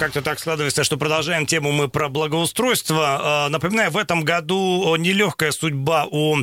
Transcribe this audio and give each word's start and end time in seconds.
как-то 0.00 0.22
так 0.22 0.38
складывается, 0.40 0.82
что 0.82 0.96
продолжаем 0.96 1.44
тему 1.44 1.72
мы 1.72 1.86
про 1.86 2.08
благоустройство. 2.08 3.20
А, 3.22 3.48
напоминаю, 3.50 3.90
в 3.90 3.98
этом 3.98 4.24
году 4.24 4.96
нелегкая 4.96 5.52
судьба 5.52 6.06
у 6.10 6.38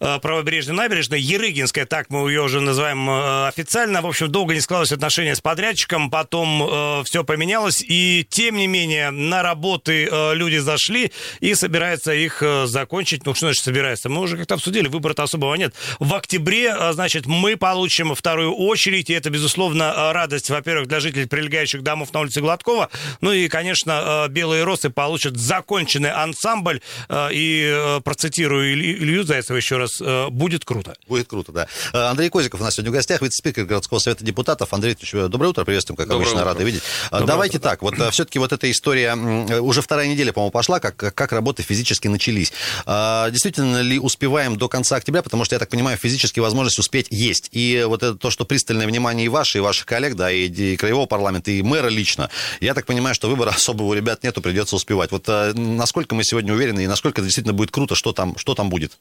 а, 0.00 0.18
правобережной 0.18 0.74
набережной, 0.74 1.20
Ерыгинская, 1.20 1.86
так 1.86 2.10
мы 2.10 2.28
ее 2.28 2.42
уже 2.42 2.60
называем 2.60 3.08
а, 3.08 3.46
официально. 3.46 4.02
В 4.02 4.06
общем, 4.06 4.32
долго 4.32 4.52
не 4.52 4.60
складывалось 4.60 4.90
отношения 4.90 5.36
с 5.36 5.40
подрядчиком, 5.40 6.10
потом 6.10 7.04
все 7.04 7.22
поменялось, 7.22 7.84
и 7.86 8.26
тем 8.28 8.56
не 8.56 8.66
менее 8.66 9.12
на 9.12 9.44
работы 9.44 10.08
люди 10.32 10.56
зашли 10.56 11.12
и 11.38 11.54
собираются 11.54 12.12
их 12.12 12.42
закончить. 12.64 13.24
Ну, 13.24 13.34
что 13.34 13.46
значит 13.46 13.62
собирается? 13.62 14.08
Мы 14.08 14.22
уже 14.22 14.36
как-то 14.36 14.54
обсудили, 14.54 14.88
выбора-то 14.88 15.22
особого 15.22 15.54
нет. 15.54 15.72
В 16.00 16.14
октябре, 16.14 16.92
значит, 16.92 17.26
мы 17.26 17.56
получим 17.56 18.12
вторую 18.16 18.52
очередь, 18.54 19.08
и 19.08 19.12
это, 19.12 19.30
безусловно, 19.30 20.12
радость, 20.12 20.50
во-первых, 20.50 20.88
для 20.88 20.98
жителей 20.98 21.26
прилегающих 21.26 21.84
домов 21.84 22.12
на 22.12 22.20
улице 22.20 22.40
Гладкова, 22.40 22.87
ну 23.20 23.32
и, 23.32 23.48
конечно, 23.48 24.26
э, 24.26 24.28
белые 24.28 24.64
росы 24.64 24.90
получат 24.90 25.36
законченный 25.36 26.10
ансамбль. 26.10 26.80
Э, 27.08 27.28
и 27.32 27.64
э, 27.64 28.00
процитирую 28.00 28.74
Илью 28.74 29.24
Зайцева 29.24 29.56
еще 29.56 29.76
раз, 29.76 30.00
будет 30.30 30.64
круто. 30.64 30.94
Будет 31.06 31.28
круто, 31.28 31.52
да. 31.52 31.68
Андрей 31.92 32.30
Козиков 32.30 32.60
у 32.60 32.64
нас 32.64 32.74
сегодня 32.74 32.90
в 32.90 32.94
гостях, 32.94 33.22
вице-спикер 33.22 33.64
городского 33.64 33.98
совета 33.98 34.24
депутатов. 34.24 34.72
Андрей 34.72 34.94
Ильич, 34.94 35.12
доброе 35.30 35.48
утро, 35.48 35.64
приветствуем, 35.64 35.96
как 35.96 36.06
доброе 36.06 36.24
обычно, 36.24 36.40
утро. 36.40 36.52
рады 36.52 36.64
видеть. 36.64 36.82
Доброе 37.10 37.26
Давайте 37.26 37.58
утро. 37.58 37.68
так, 37.70 37.82
вот 37.82 37.94
все-таки 38.12 38.38
вот 38.38 38.52
эта 38.52 38.70
история, 38.70 39.14
уже 39.14 39.82
вторая 39.82 40.08
неделя, 40.08 40.32
по-моему, 40.32 40.50
пошла, 40.50 40.80
как, 40.80 40.96
как 40.96 41.32
работы 41.32 41.62
физически 41.62 42.08
начались. 42.08 42.52
Действительно 42.86 43.80
ли 43.80 43.98
успеваем 43.98 44.56
до 44.56 44.68
конца 44.68 44.96
октября, 44.96 45.22
потому 45.22 45.44
что, 45.44 45.54
я 45.54 45.58
так 45.58 45.68
понимаю, 45.68 45.96
физически 45.96 46.40
возможность 46.40 46.78
успеть 46.78 47.08
есть. 47.10 47.48
И 47.52 47.84
вот 47.86 48.02
это 48.02 48.14
то, 48.14 48.30
что 48.30 48.44
пристальное 48.44 48.86
внимание 48.86 49.26
и 49.26 49.28
ваше, 49.28 49.58
и 49.58 49.60
ваших 49.60 49.86
коллег, 49.86 50.14
да, 50.14 50.30
и, 50.30 50.48
и 50.48 50.76
краевого 50.76 51.06
парламента, 51.06 51.50
и 51.50 51.62
мэра 51.62 51.88
лично, 51.88 52.30
я 52.60 52.74
так 52.78 52.86
понимаю, 52.86 53.12
что 53.14 53.28
выбора 53.28 53.50
особого 53.56 53.88
у 53.88 53.92
ребят 53.92 54.22
нету, 54.22 54.40
придется 54.40 54.76
успевать. 54.76 55.10
Вот 55.10 55.24
а, 55.28 55.52
насколько 55.54 56.14
мы 56.14 56.22
сегодня 56.22 56.54
уверены 56.54 56.84
и 56.84 56.86
насколько 56.86 57.20
это 57.20 57.26
действительно 57.26 57.54
будет 57.54 57.72
круто, 57.72 57.94
что 57.96 58.12
там, 58.12 58.38
что 58.38 58.54
там 58.54 58.70
будет? 58.70 58.98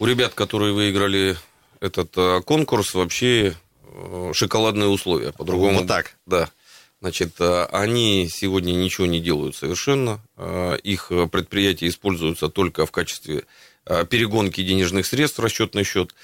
У 0.00 0.06
ребят, 0.06 0.34
которые 0.34 0.72
выиграли 0.72 1.36
этот 1.80 2.12
а, 2.16 2.40
конкурс, 2.40 2.94
вообще 2.94 3.54
а, 3.84 4.32
шоколадные 4.34 4.88
условия. 4.88 5.32
По-другому. 5.32 5.78
Вот 5.78 5.86
так? 5.86 6.16
Да. 6.26 6.50
Значит, 7.00 7.40
они 7.40 8.28
сегодня 8.32 8.72
ничего 8.72 9.08
не 9.08 9.20
делают 9.20 9.56
совершенно. 9.56 10.20
Их 10.84 11.08
предприятия 11.32 11.88
используются 11.88 12.48
только 12.48 12.86
в 12.86 12.92
качестве 12.92 13.42
перегонки 13.84 14.62
денежных 14.62 15.06
средств 15.06 15.40
в 15.40 15.42
расчетный 15.42 15.82
счет. 15.82 16.14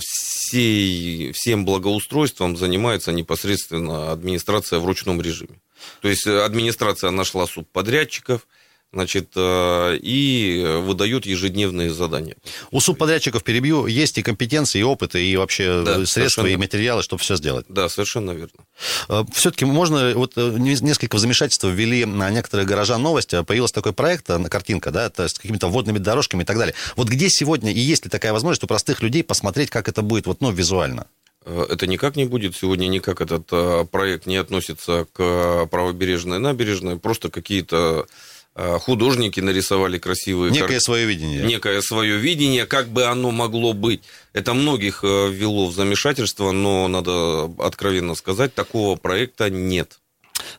Всей, 0.00 1.32
всем 1.32 1.66
благоустройством 1.66 2.56
занимается 2.56 3.12
непосредственно 3.12 4.10
администрация 4.10 4.78
в 4.78 4.86
ручном 4.86 5.20
режиме. 5.20 5.60
То 6.00 6.08
есть 6.08 6.26
администрация 6.26 7.10
нашла 7.10 7.46
субподрядчиков, 7.46 8.46
значит, 8.94 9.30
э, 9.36 9.98
и 10.00 10.64
выдает 10.82 11.26
ежедневные 11.26 11.90
задания. 11.90 12.36
У 12.70 12.80
субподрядчиков, 12.80 13.42
перебью, 13.42 13.86
есть 13.86 14.16
и 14.18 14.22
компетенции, 14.22 14.78
и 14.78 14.82
опыт, 14.82 15.14
и 15.16 15.36
вообще 15.36 15.82
да, 15.84 16.06
средства, 16.06 16.46
и 16.46 16.56
материалы, 16.56 17.02
чтобы 17.02 17.20
все 17.20 17.36
сделать. 17.36 17.66
Да, 17.68 17.88
совершенно 17.88 18.30
верно. 18.30 18.64
Э, 19.08 19.24
Все-таки 19.34 19.64
можно, 19.64 20.12
вот 20.14 20.32
э, 20.36 20.54
несколько 20.58 21.18
замешательств 21.18 21.64
ввели 21.64 22.04
на 22.04 22.30
некоторых 22.30 22.66
горожан 22.66 23.02
новости, 23.02 23.42
появился 23.42 23.74
такой 23.74 23.92
проект, 23.92 24.30
картинка, 24.48 24.90
да, 24.90 25.10
с 25.14 25.34
какими-то 25.34 25.68
водными 25.68 25.98
дорожками 25.98 26.42
и 26.42 26.46
так 26.46 26.56
далее. 26.56 26.74
Вот 26.96 27.08
где 27.08 27.28
сегодня, 27.28 27.72
и 27.72 27.80
есть 27.80 28.04
ли 28.04 28.10
такая 28.10 28.32
возможность 28.32 28.62
у 28.64 28.66
простых 28.66 29.02
людей 29.02 29.24
посмотреть, 29.24 29.70
как 29.70 29.88
это 29.88 30.02
будет, 30.02 30.26
вот, 30.26 30.40
ну, 30.40 30.52
визуально? 30.52 31.06
Э, 31.44 31.66
это 31.68 31.86
никак 31.86 32.16
не 32.16 32.24
будет. 32.24 32.56
Сегодня 32.56 32.86
никак 32.86 33.20
этот 33.20 33.48
э, 33.52 33.84
проект 33.90 34.26
не 34.26 34.36
относится 34.36 35.06
к 35.12 35.66
правобережной 35.66 36.38
набережной. 36.38 36.98
Просто 36.98 37.30
какие-то 37.30 38.06
э, 38.54 38.78
художники 38.78 39.40
нарисовали 39.40 39.98
красивые... 39.98 40.52
Некое 40.52 40.74
кар... 40.74 40.80
свое 40.80 41.06
видение. 41.06 41.42
Некое 41.44 41.80
свое 41.82 42.16
видение, 42.16 42.66
как 42.66 42.88
бы 42.88 43.04
оно 43.04 43.30
могло 43.30 43.72
быть. 43.72 44.02
Это 44.32 44.54
многих 44.54 45.02
ввело 45.02 45.66
в 45.66 45.74
замешательство, 45.74 46.52
но 46.52 46.88
надо 46.88 47.50
откровенно 47.58 48.14
сказать, 48.14 48.54
такого 48.54 48.96
проекта 48.96 49.50
нет. 49.50 49.98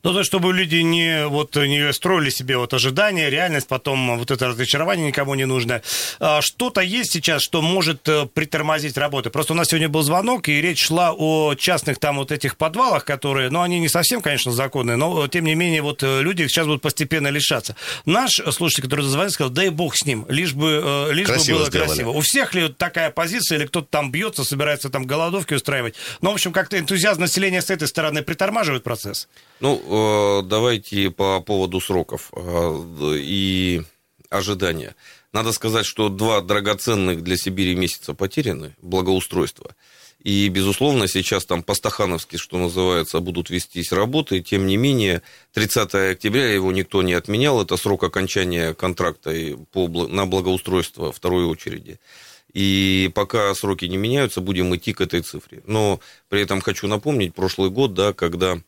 Ну, 0.04 0.14
то, 0.14 0.24
чтобы 0.24 0.54
люди 0.54 0.78
не, 0.78 1.28
вот, 1.28 1.56
не 1.56 1.92
строили 1.94 2.30
себе 2.30 2.58
вот 2.58 2.74
ожидания, 2.74 3.30
реальность, 3.30 3.68
потом 3.68 4.18
вот 4.18 4.32
это 4.32 4.48
разочарование 4.48 5.08
никому 5.08 5.36
не 5.36 5.46
нужно. 5.46 5.82
А, 6.20 6.42
что-то 6.42 6.82
есть 6.82 7.12
сейчас, 7.12 7.42
что 7.42 7.62
может 7.62 8.08
э, 8.08 8.28
притормозить 8.34 8.98
работы. 8.98 9.30
Просто 9.30 9.54
у 9.54 9.56
нас 9.56 9.68
сегодня 9.68 9.90
был 9.90 10.02
звонок, 10.02 10.48
и 10.50 10.62
речь 10.62 10.86
шла 10.86 11.14
о 11.14 11.56
частных 11.56 12.00
там 12.00 12.18
вот 12.18 12.32
этих 12.32 12.58
подвалах, 12.58 13.06
которые, 13.06 13.50
ну, 13.50 13.62
они 13.62 13.80
не 13.80 13.90
совсем, 13.90 14.22
конечно, 14.22 14.52
законные, 14.52 14.98
но, 14.98 15.28
тем 15.28 15.46
не 15.46 15.56
менее, 15.56 15.82
вот 15.82 16.04
э, 16.04 16.22
люди 16.22 16.48
сейчас 16.48 16.68
будут 16.68 16.82
постепенно 16.82 17.28
лишаться. 17.28 17.76
Наш 18.06 18.42
слушатель, 18.52 18.84
который 18.84 19.02
зазвонил, 19.02 19.32
сказал, 19.32 19.52
дай 19.52 19.70
бог 19.70 19.96
с 19.96 20.06
ним, 20.06 20.26
лишь 20.30 20.54
бы, 20.54 20.82
э, 20.84 21.14
лишь 21.14 21.28
красиво 21.28 21.56
бы 21.56 21.60
было 21.60 21.70
сделали. 21.70 21.88
красиво. 21.88 22.10
У 22.12 22.22
всех 22.22 22.54
ли 22.54 22.70
такая 22.70 23.10
позиция, 23.10 23.58
или 23.58 23.66
кто-то 23.66 23.88
там 23.90 24.12
бьется, 24.12 24.44
собирается 24.44 24.90
там 24.90 25.06
голодовки 25.06 25.54
устраивать? 25.54 25.96
Ну, 26.22 26.32
в 26.32 26.34
общем, 26.34 26.52
как-то 26.52 26.78
энтузиазм 26.78 27.22
населения 27.22 27.62
с 27.62 27.70
этой 27.70 27.88
стороны 27.88 28.22
притормаживает 28.22 28.84
процесс. 28.84 29.28
Ну, 29.60 29.75
э, 29.84 30.48
давайте 30.48 31.12
по 31.12 31.40
поводу 31.42 31.80
сроков 31.80 32.32
э, 32.34 33.18
и 33.20 33.82
ожидания. 34.30 34.96
Надо 35.34 35.52
сказать, 35.52 35.86
что 35.86 36.10
два 36.10 36.42
драгоценных 36.42 37.24
для 37.24 37.38
Сибири 37.38 37.76
месяца 37.76 38.14
потеряны, 38.14 38.76
благоустройство. 38.82 39.76
И, 40.26 40.50
безусловно, 40.50 41.08
сейчас 41.08 41.46
там 41.46 41.62
по-стахановски, 41.62 42.38
что 42.38 42.58
называется, 42.58 43.20
будут 43.20 43.52
вестись 43.52 43.92
работы. 43.92 44.42
Тем 44.42 44.66
не 44.66 44.76
менее, 44.76 45.22
30 45.54 45.94
октября 45.94 46.52
его 46.52 46.72
никто 46.72 47.04
не 47.04 47.14
отменял. 47.14 47.62
Это 47.62 47.78
срок 47.78 48.04
окончания 48.04 48.74
контракта 48.74 49.32
по, 49.72 49.88
на 49.88 50.26
благоустройство 50.26 51.12
второй 51.12 51.46
очереди. 51.46 52.00
И 52.54 53.12
пока 53.14 53.54
сроки 53.54 53.86
не 53.86 53.98
меняются, 53.98 54.42
будем 54.42 54.76
идти 54.76 54.94
к 54.94 55.02
этой 55.02 55.22
цифре. 55.22 55.62
Но 55.68 56.00
при 56.28 56.42
этом 56.42 56.60
хочу 56.60 56.88
напомнить 56.88 57.36
прошлый 57.36 57.70
год, 57.70 57.94
да, 57.94 58.12
когда 58.14 58.60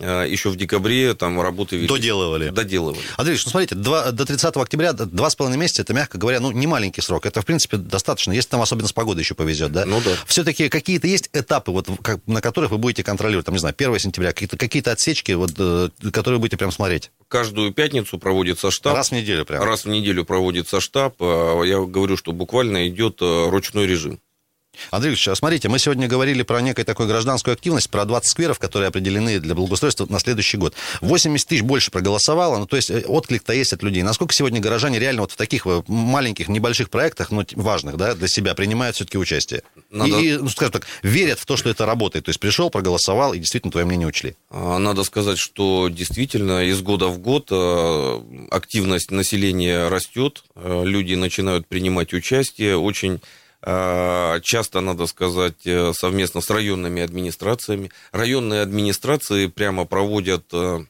еще 0.00 0.50
в 0.50 0.56
декабре 0.56 1.14
там 1.14 1.40
работы 1.40 1.76
велись. 1.76 1.88
Доделывали. 1.88 2.50
Доделывали. 2.50 2.98
Андрей, 3.16 3.38
ну 3.44 3.50
смотрите, 3.50 3.74
2, 3.74 4.12
до 4.12 4.26
30 4.26 4.56
октября, 4.56 4.92
два 4.92 5.30
с 5.30 5.36
половиной 5.36 5.58
месяца, 5.58 5.82
это, 5.82 5.94
мягко 5.94 6.18
говоря, 6.18 6.40
ну, 6.40 6.50
не 6.50 6.66
маленький 6.66 7.00
срок. 7.00 7.26
Это, 7.26 7.42
в 7.42 7.46
принципе, 7.46 7.76
достаточно, 7.76 8.32
если 8.32 8.50
там 8.50 8.62
особенно 8.62 8.88
с 8.88 8.92
погодой 8.92 9.22
еще 9.22 9.34
повезет, 9.34 9.72
да? 9.72 9.84
Ну 9.86 10.00
да. 10.04 10.12
Все-таки 10.26 10.68
какие-то 10.68 11.06
есть 11.06 11.30
этапы, 11.32 11.72
вот, 11.72 11.88
как, 12.02 12.20
на 12.26 12.40
которых 12.40 12.70
вы 12.70 12.78
будете 12.78 13.02
контролировать, 13.02 13.46
там, 13.46 13.54
не 13.54 13.60
знаю, 13.60 13.74
1 13.76 13.98
сентября, 13.98 14.32
какие-то, 14.32 14.56
какие-то 14.56 14.92
отсечки, 14.92 15.32
вот, 15.32 15.52
э, 15.58 15.88
которые 16.12 16.38
будете 16.40 16.56
прям 16.56 16.72
смотреть? 16.72 17.10
Каждую 17.28 17.72
пятницу 17.72 18.18
проводится 18.18 18.70
штаб. 18.70 18.94
Раз 18.94 19.10
в 19.10 19.12
неделю 19.12 19.44
прям? 19.44 19.62
Раз 19.62 19.84
в 19.84 19.88
неделю 19.88 20.24
проводится 20.24 20.80
штаб. 20.80 21.14
Э, 21.20 21.62
я 21.64 21.80
говорю, 21.80 22.16
что 22.16 22.32
буквально 22.32 22.88
идет 22.88 23.18
ручной 23.20 23.86
режим. 23.86 24.20
Андрей 24.90 25.10
Ильич, 25.10 25.28
а 25.28 25.34
смотрите, 25.34 25.68
мы 25.68 25.78
сегодня 25.78 26.08
говорили 26.08 26.42
про 26.42 26.60
некую 26.60 26.84
такую 26.84 27.08
гражданскую 27.08 27.54
активность, 27.54 27.90
про 27.90 28.04
20 28.04 28.30
скверов, 28.30 28.58
которые 28.58 28.88
определены 28.88 29.38
для 29.38 29.54
благоустройства 29.54 30.06
на 30.08 30.18
следующий 30.18 30.56
год. 30.56 30.74
80 31.00 31.46
тысяч 31.46 31.62
больше 31.62 31.90
проголосовало, 31.90 32.58
ну, 32.58 32.66
то 32.66 32.76
есть 32.76 32.90
э, 32.90 33.02
отклик-то 33.06 33.52
есть 33.52 33.72
от 33.72 33.82
людей. 33.82 34.02
Насколько 34.02 34.34
сегодня 34.34 34.60
горожане 34.60 34.98
реально 34.98 35.22
вот 35.22 35.32
в 35.32 35.36
таких 35.36 35.66
э, 35.66 35.82
маленьких, 35.86 36.48
небольших 36.48 36.90
проектах, 36.90 37.30
но 37.30 37.44
важных, 37.54 37.96
да, 37.96 38.14
для 38.14 38.28
себя, 38.28 38.54
принимают 38.54 38.96
все-таки 38.96 39.18
участие? 39.18 39.62
Надо... 39.90 40.18
И, 40.18 40.36
ну, 40.36 40.48
скажем 40.48 40.72
так, 40.72 40.86
верят 41.02 41.38
в 41.38 41.46
то, 41.46 41.56
что 41.56 41.70
это 41.70 41.86
работает. 41.86 42.24
То 42.24 42.30
есть 42.30 42.40
пришел, 42.40 42.70
проголосовал, 42.70 43.34
и 43.34 43.38
действительно 43.38 43.72
твое 43.72 43.86
мнение 43.86 44.08
учли. 44.08 44.36
А, 44.50 44.78
надо 44.78 45.04
сказать, 45.04 45.38
что 45.38 45.88
действительно 45.88 46.64
из 46.64 46.80
года 46.80 47.08
в 47.08 47.18
год 47.18 47.48
э, 47.50 48.20
активность 48.50 49.10
населения 49.10 49.88
растет, 49.88 50.44
люди 50.56 51.14
начинают 51.14 51.66
принимать 51.66 52.12
участие, 52.12 52.76
очень 52.76 53.20
часто, 53.62 54.80
надо 54.80 55.06
сказать, 55.06 55.66
э, 55.66 55.92
совместно 55.92 56.40
с 56.40 56.50
районными 56.50 57.02
администрациями. 57.02 57.90
Районные 58.12 58.62
администрации 58.62 59.46
прямо 59.46 59.84
проводят 59.84 60.44
э, 60.52 60.60
Э, 60.60 60.84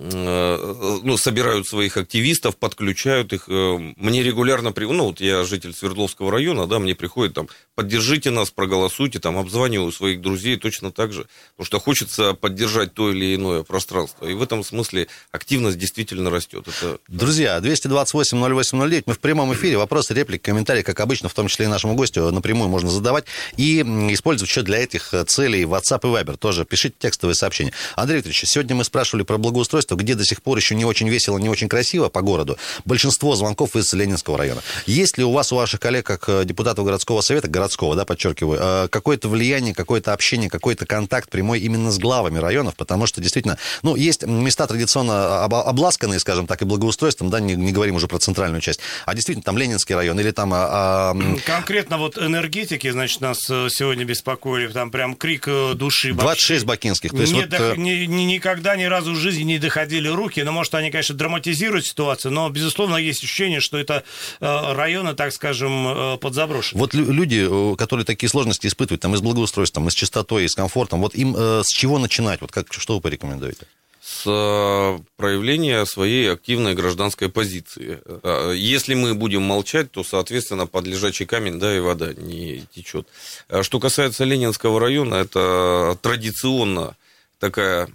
ну, 0.00 1.16
собирают 1.18 1.66
своих 1.68 1.96
активистов, 1.98 2.56
подключают 2.56 3.34
их. 3.34 3.44
Э, 3.48 3.78
мне 3.96 4.22
регулярно, 4.22 4.72
ну, 4.74 5.04
вот 5.04 5.20
я 5.20 5.44
житель 5.44 5.74
Свердловского 5.74 6.32
района, 6.32 6.66
да, 6.66 6.78
мне 6.78 6.94
приходит 6.94 7.34
там, 7.34 7.48
поддержите 7.74 8.30
нас, 8.30 8.50
проголосуйте, 8.50 9.18
там, 9.18 9.36
обзваниваю 9.36 9.92
своих 9.92 10.22
друзей 10.22 10.56
точно 10.56 10.90
так 10.90 11.12
же, 11.12 11.26
потому 11.56 11.66
что 11.66 11.80
хочется 11.80 12.32
поддержать 12.32 12.94
то 12.94 13.10
или 13.10 13.34
иное 13.34 13.62
пространство. 13.62 14.26
И 14.26 14.32
в 14.32 14.42
этом 14.42 14.64
смысле 14.64 15.08
активность 15.32 15.76
действительно 15.76 16.30
растет. 16.30 16.66
Это... 16.66 16.98
Друзья, 17.08 17.58
228-08-09, 17.58 19.02
мы 19.04 19.12
в 19.14 19.18
прямом 19.18 19.52
эфире, 19.52 19.76
вопросы, 19.76 20.14
реплики, 20.14 20.42
комментарии, 20.42 20.82
как 20.82 20.98
обычно, 21.00 21.28
в 21.28 21.34
том 21.34 21.48
числе 21.48 21.66
и 21.66 21.68
нашему 21.68 21.94
гостю, 21.94 22.30
напрямую 22.30 22.70
можно 22.70 22.88
задавать 22.88 23.26
и 23.58 23.82
использовать 24.12 24.50
еще 24.50 24.62
для 24.62 24.78
этих 24.78 25.12
целей 25.26 25.64
WhatsApp 25.64 26.00
и 26.04 26.06
Viber 26.06 26.38
тоже. 26.38 26.64
Пишите 26.64 26.94
текстовые 26.98 27.34
сообщения. 27.34 27.72
Андрей 27.96 28.16
Викторович, 28.16 28.44
сегодня 28.46 28.74
мы 28.74 28.84
спрашивали 28.84 29.24
про 29.24 29.36
благоустройство, 29.36 29.89
где 29.96 30.14
до 30.14 30.24
сих 30.24 30.42
пор 30.42 30.58
еще 30.58 30.74
не 30.74 30.84
очень 30.84 31.08
весело, 31.08 31.38
не 31.38 31.48
очень 31.48 31.68
красиво 31.68 32.08
по 32.08 32.22
городу. 32.22 32.58
Большинство 32.84 33.34
звонков 33.36 33.76
из 33.76 33.92
Ленинского 33.92 34.38
района. 34.38 34.62
Есть 34.86 35.18
ли 35.18 35.24
у 35.24 35.32
вас, 35.32 35.52
у 35.52 35.56
ваших 35.56 35.80
коллег, 35.80 36.06
как 36.06 36.28
э, 36.28 36.44
депутатов 36.44 36.84
городского 36.84 37.20
совета, 37.20 37.48
городского, 37.48 37.96
да, 37.96 38.04
подчеркиваю, 38.04 38.58
э, 38.60 38.88
какое-то 38.88 39.28
влияние, 39.28 39.74
какое-то 39.74 40.12
общение, 40.12 40.48
какой-то 40.48 40.86
контакт 40.86 41.28
прямой 41.30 41.60
именно 41.60 41.90
с 41.90 41.98
главами 41.98 42.38
районов? 42.38 42.74
Потому 42.76 43.06
что 43.06 43.20
действительно, 43.20 43.58
ну, 43.82 43.96
есть 43.96 44.24
места 44.24 44.66
традиционно 44.66 45.44
обласканные, 45.44 46.20
скажем 46.20 46.46
так, 46.46 46.62
и 46.62 46.64
благоустройством, 46.64 47.30
да, 47.30 47.40
не, 47.40 47.54
не 47.54 47.72
говорим 47.72 47.96
уже 47.96 48.08
про 48.08 48.18
центральную 48.18 48.60
часть, 48.60 48.80
а 49.06 49.14
действительно 49.14 49.42
там 49.42 49.58
Ленинский 49.58 49.94
район 49.94 50.18
или 50.20 50.30
там... 50.30 50.52
А, 50.54 51.12
а... 51.12 51.16
Конкретно 51.44 51.98
вот 51.98 52.16
энергетики, 52.18 52.90
значит, 52.90 53.20
нас 53.20 53.38
э, 53.50 53.68
сегодня 53.70 54.04
беспокоили, 54.04 54.68
там 54.68 54.90
прям 54.90 55.14
крик 55.14 55.48
души. 55.74 56.12
26 56.12 56.64
бакинских. 56.64 57.10
То 57.10 57.20
есть 57.20 57.32
не 57.32 57.42
вот... 57.42 57.50
до... 57.50 57.76
ни, 57.76 58.06
ни, 58.06 58.22
никогда 58.22 58.76
ни 58.76 58.84
разу 58.84 59.12
в 59.12 59.16
жизни 59.16 59.42
не 59.42 59.58
доходили 59.58 59.79
руки, 60.08 60.40
но, 60.40 60.52
может, 60.52 60.74
они, 60.74 60.90
конечно, 60.90 61.14
драматизируют 61.14 61.86
ситуацию, 61.86 62.32
но, 62.32 62.48
безусловно, 62.48 62.96
есть 62.96 63.22
ощущение, 63.22 63.60
что 63.60 63.78
это 63.78 64.04
районы, 64.40 65.14
так 65.14 65.32
скажем, 65.32 66.18
подзаброшены. 66.18 66.80
Вот 66.80 66.94
люди, 66.94 67.48
которые 67.76 68.04
такие 68.04 68.28
сложности 68.28 68.66
испытывают, 68.66 69.02
там, 69.02 69.14
и 69.14 69.16
с 69.16 69.20
благоустройством, 69.20 69.88
и 69.88 69.90
с 69.90 69.94
чистотой, 69.94 70.44
и 70.44 70.48
с 70.48 70.54
комфортом, 70.54 71.00
вот 71.00 71.14
им 71.14 71.36
с 71.36 71.68
чего 71.68 71.98
начинать? 71.98 72.40
Вот 72.40 72.52
как, 72.52 72.72
что 72.72 72.96
вы 72.96 73.00
порекомендуете? 73.00 73.66
с 74.10 74.24
э, 74.26 74.98
проявления 75.16 75.84
своей 75.84 76.32
активной 76.32 76.74
гражданской 76.74 77.28
позиции. 77.28 78.00
Э, 78.04 78.54
если 78.56 78.94
мы 78.94 79.14
будем 79.14 79.42
молчать, 79.42 79.90
то, 79.92 80.02
соответственно, 80.02 80.66
под 80.66 80.86
лежачий 80.86 81.26
камень, 81.26 81.58
да, 81.58 81.76
и 81.76 81.80
вода 81.80 82.12
не 82.14 82.64
течет. 82.74 83.06
Э, 83.48 83.62
что 83.62 83.78
касается 83.78 84.24
Ленинского 84.24 84.80
района, 84.80 85.16
это 85.16 85.98
традиционно 86.00 86.96
такая 87.38 87.88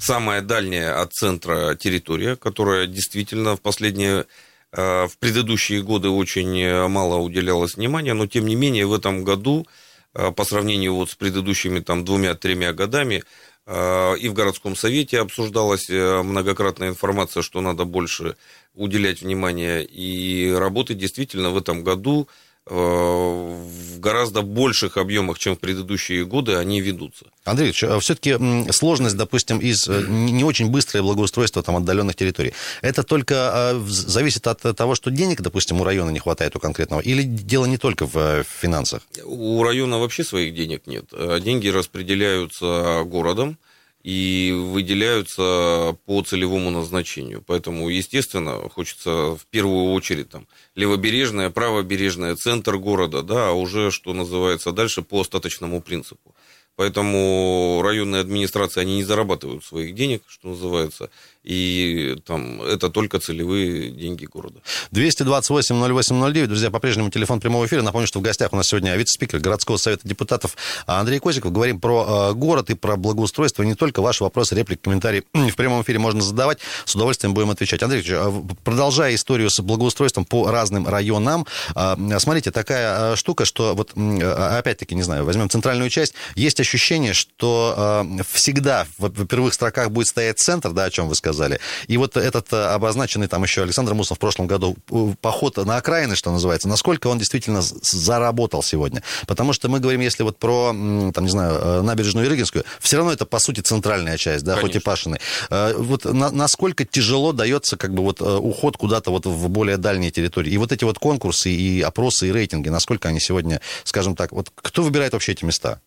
самая 0.00 0.42
дальняя 0.42 1.00
от 1.00 1.12
центра 1.12 1.74
территория, 1.74 2.36
которая 2.36 2.86
действительно 2.86 3.56
в 3.56 3.60
последние 3.60 4.26
в 4.72 5.10
предыдущие 5.18 5.82
годы 5.82 6.10
очень 6.10 6.86
мало 6.86 7.16
уделялось 7.16 7.74
внимания, 7.74 8.14
но 8.14 8.28
тем 8.28 8.46
не 8.46 8.54
менее 8.54 8.86
в 8.86 8.94
этом 8.94 9.24
году 9.24 9.66
по 10.12 10.44
сравнению 10.44 10.94
вот 10.94 11.10
с 11.10 11.16
предыдущими 11.16 11.80
там 11.80 12.04
двумя-тремя 12.04 12.72
годами 12.72 13.24
Э, 13.72 14.16
и 14.16 14.28
в 14.28 14.32
городском 14.32 14.74
совете 14.74 15.20
обсуждалась 15.20 15.88
э, 15.88 16.22
многократная 16.22 16.88
информация, 16.88 17.42
что 17.42 17.60
надо 17.60 17.84
больше 17.84 18.36
уделять 18.74 19.22
внимание. 19.22 19.84
И 19.84 20.50
работы 20.50 20.94
действительно 20.94 21.50
в 21.50 21.56
этом 21.56 21.84
году 21.84 22.26
э, 22.26 22.49
в 22.70 23.98
гораздо 23.98 24.42
больших 24.42 24.96
объемах, 24.96 25.38
чем 25.38 25.56
в 25.56 25.58
предыдущие 25.58 26.24
годы, 26.24 26.54
они 26.54 26.80
ведутся. 26.80 27.26
Андрей 27.44 27.74
а 27.82 27.98
все-таки 27.98 28.36
сложность, 28.72 29.16
допустим, 29.16 29.58
из 29.58 29.88
не 29.88 30.44
очень 30.44 30.70
быстрое 30.70 31.02
благоустройство 31.02 31.62
там, 31.62 31.76
отдаленных 31.76 32.16
территорий, 32.16 32.54
это 32.80 33.02
только 33.02 33.74
зависит 33.86 34.46
от 34.46 34.60
того, 34.76 34.94
что 34.94 35.10
денег, 35.10 35.42
допустим, 35.42 35.80
у 35.80 35.84
района 35.84 36.10
не 36.10 36.18
хватает 36.20 36.56
у 36.56 36.60
конкретного, 36.60 37.00
или 37.00 37.22
дело 37.22 37.66
не 37.66 37.76
только 37.76 38.06
в 38.06 38.44
финансах? 38.44 39.02
У 39.24 39.62
района 39.62 39.98
вообще 39.98 40.24
своих 40.24 40.54
денег 40.54 40.86
нет. 40.86 41.06
Деньги 41.42 41.68
распределяются 41.68 43.02
городом, 43.04 43.58
и 44.02 44.52
выделяются 44.56 45.96
по 46.06 46.22
целевому 46.22 46.70
назначению. 46.70 47.42
Поэтому, 47.46 47.88
естественно, 47.88 48.68
хочется 48.70 49.36
в 49.36 49.46
первую 49.50 49.92
очередь 49.92 50.30
там 50.30 50.46
левобережная, 50.74 51.50
правобережная, 51.50 52.34
центр 52.36 52.78
города, 52.78 53.22
да, 53.22 53.48
а 53.48 53.52
уже, 53.52 53.90
что 53.90 54.14
называется, 54.14 54.72
дальше 54.72 55.02
по 55.02 55.20
остаточному 55.20 55.82
принципу. 55.82 56.34
Поэтому 56.76 57.82
районные 57.84 58.22
администрации, 58.22 58.80
они 58.80 58.96
не 58.96 59.04
зарабатывают 59.04 59.64
своих 59.64 59.94
денег, 59.94 60.22
что 60.26 60.48
называется, 60.48 61.10
и 61.42 62.16
там 62.26 62.60
это 62.60 62.90
только 62.90 63.18
целевые 63.18 63.90
деньги 63.90 64.26
города. 64.26 64.60
228-08-09, 64.92 66.46
друзья, 66.46 66.70
по-прежнему 66.70 67.10
телефон 67.10 67.40
прямого 67.40 67.64
эфира. 67.66 67.80
Напомню, 67.82 68.06
что 68.06 68.18
в 68.18 68.22
гостях 68.22 68.52
у 68.52 68.56
нас 68.56 68.68
сегодня 68.68 68.94
вице-спикер 68.94 69.38
городского 69.38 69.78
совета 69.78 70.06
депутатов 70.06 70.56
Андрей 70.86 71.18
Козиков. 71.18 71.50
Говорим 71.52 71.80
про 71.80 72.30
э, 72.30 72.34
город 72.34 72.68
и 72.68 72.74
про 72.74 72.96
благоустройство. 72.96 73.62
Не 73.62 73.74
только 73.74 74.02
ваши 74.02 74.22
вопросы, 74.22 74.54
реплики, 74.54 74.80
комментарии 74.82 75.24
в 75.32 75.56
прямом 75.56 75.82
эфире 75.82 75.98
можно 75.98 76.20
задавать. 76.20 76.58
С 76.84 76.94
удовольствием 76.94 77.32
будем 77.32 77.50
отвечать. 77.50 77.82
Андрей 77.82 78.04
а 78.10 78.44
продолжая 78.62 79.14
историю 79.14 79.48
с 79.48 79.60
благоустройством 79.60 80.24
по 80.24 80.50
разным 80.50 80.86
районам, 80.86 81.46
смотрите, 82.18 82.50
такая 82.50 83.16
штука, 83.16 83.44
что 83.44 83.74
вот 83.74 83.92
опять-таки, 83.96 84.94
не 84.94 85.02
знаю, 85.02 85.24
возьмем 85.24 85.48
центральную 85.48 85.90
часть, 85.90 86.14
есть 86.34 86.60
ощущение, 86.60 87.12
что 87.14 88.06
всегда 88.30 88.86
в 88.98 89.26
первых 89.26 89.54
строках 89.54 89.90
будет 89.90 90.08
стоять 90.08 90.38
центр, 90.38 90.70
да, 90.70 90.84
о 90.84 90.90
чем 90.90 91.08
вы 91.08 91.14
сказали. 91.14 91.29
И 91.88 91.96
вот 91.96 92.16
этот 92.16 92.52
э, 92.52 92.64
обозначенный 92.66 93.28
там 93.28 93.42
еще 93.42 93.62
Александр 93.62 93.94
Мусов 93.94 94.18
в 94.18 94.20
прошлом 94.20 94.46
году 94.46 94.76
поход 95.20 95.56
на 95.56 95.76
окраины, 95.76 96.16
что 96.16 96.30
называется, 96.30 96.68
насколько 96.68 97.08
он 97.08 97.18
действительно 97.18 97.62
заработал 97.62 98.62
сегодня. 98.62 99.02
Потому 99.26 99.52
что 99.52 99.68
мы 99.68 99.80
говорим, 99.80 100.00
если 100.00 100.22
вот 100.22 100.38
про, 100.38 100.68
там, 101.14 101.24
не 101.24 101.30
знаю, 101.30 101.54
э, 101.54 101.82
набережную 101.82 102.26
Ирыгинскую, 102.26 102.64
все 102.80 102.96
равно 102.96 103.12
это, 103.12 103.26
по 103.26 103.38
сути, 103.38 103.60
центральная 103.60 104.16
часть, 104.16 104.44
да, 104.44 104.54
Конечно. 104.54 104.68
хоть 104.68 104.76
и 104.76 104.84
Пашиной. 104.84 105.20
Э, 105.50 105.74
вот 105.76 106.04
на, 106.04 106.30
насколько 106.30 106.84
тяжело 106.84 107.32
дается 107.32 107.76
как 107.76 107.94
бы 107.94 108.02
вот 108.02 108.20
уход 108.20 108.76
куда-то 108.76 109.10
вот 109.10 109.26
в 109.26 109.48
более 109.48 109.76
дальние 109.76 110.10
территории. 110.10 110.52
И 110.52 110.58
вот 110.58 110.72
эти 110.72 110.84
вот 110.84 110.98
конкурсы 110.98 111.50
и 111.50 111.80
опросы 111.80 112.28
и 112.28 112.32
рейтинги, 112.32 112.68
насколько 112.68 113.08
они 113.08 113.20
сегодня, 113.20 113.60
скажем 113.84 114.16
так, 114.16 114.32
вот 114.32 114.50
кто 114.54 114.82
выбирает 114.82 115.12
вообще 115.12 115.32
эти 115.32 115.44
места? 115.44 115.80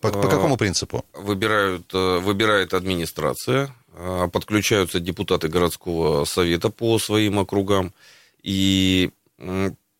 По, 0.00 0.10
по 0.10 0.28
какому 0.28 0.56
принципу? 0.56 1.04
Выбирают, 1.12 1.92
э, 1.92 2.18
выбирает 2.20 2.72
администрация, 2.72 3.64
э, 3.64 3.68
подключаются 4.32 5.00
депутаты 5.00 5.48
городского 5.48 6.24
совета 6.24 6.70
по 6.70 6.98
своим 6.98 7.38
округам. 7.38 7.92
И 8.42 9.10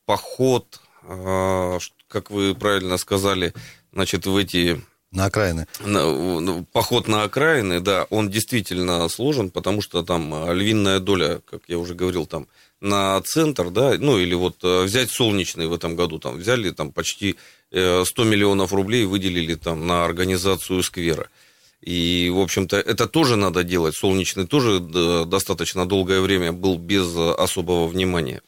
поход, 0.07 0.81
э, 1.03 1.79
как 2.09 2.31
вы 2.31 2.55
правильно 2.55 2.99
сказали, 2.99 3.53
значит, 3.93 4.27
в 4.27 4.37
эти 4.37 4.81
на 5.13 5.25
окраины. 5.25 5.67
На, 5.81 6.65
поход 6.73 7.09
на 7.09 7.25
окраины, 7.25 7.81
да, 7.81 8.07
он 8.11 8.31
действительно 8.31 9.09
сложен, 9.09 9.51
потому 9.51 9.83
что 9.83 10.05
там 10.05 10.53
львиная 10.53 11.01
доля, 11.01 11.41
как 11.51 11.63
я 11.67 11.79
уже 11.79 11.95
говорил, 11.95 12.27
там 12.27 12.47
на 12.81 13.21
центр, 13.23 13.71
да, 13.71 13.97
ну 13.99 14.19
или 14.19 14.35
вот 14.35 14.63
взять 14.63 15.11
солнечный 15.11 15.67
в 15.67 15.73
этом 15.73 15.97
году, 15.97 16.21
там 16.21 16.39
взяли 16.39 16.71
там 16.71 16.93
почти 16.93 17.37
100 17.71 18.05
э, 18.07 18.25
миллионов 18.25 18.73
рублей 18.73 19.05
выделили 19.05 19.57
там 19.57 19.87
на 19.87 20.05
организацию 20.05 20.81
сквера. 20.85 21.29
И, 21.83 22.31
в 22.33 22.39
общем-то, 22.39 22.77
это 22.77 23.07
тоже 23.07 23.37
надо 23.37 23.65
делать. 23.65 23.97
Солнечный 23.97 24.47
тоже 24.47 24.81
достаточно 25.27 25.87
долгое 25.87 26.21
время 26.21 26.53
был 26.53 26.77
без 26.77 27.17
особого 27.17 27.87
внимания. 27.87 28.43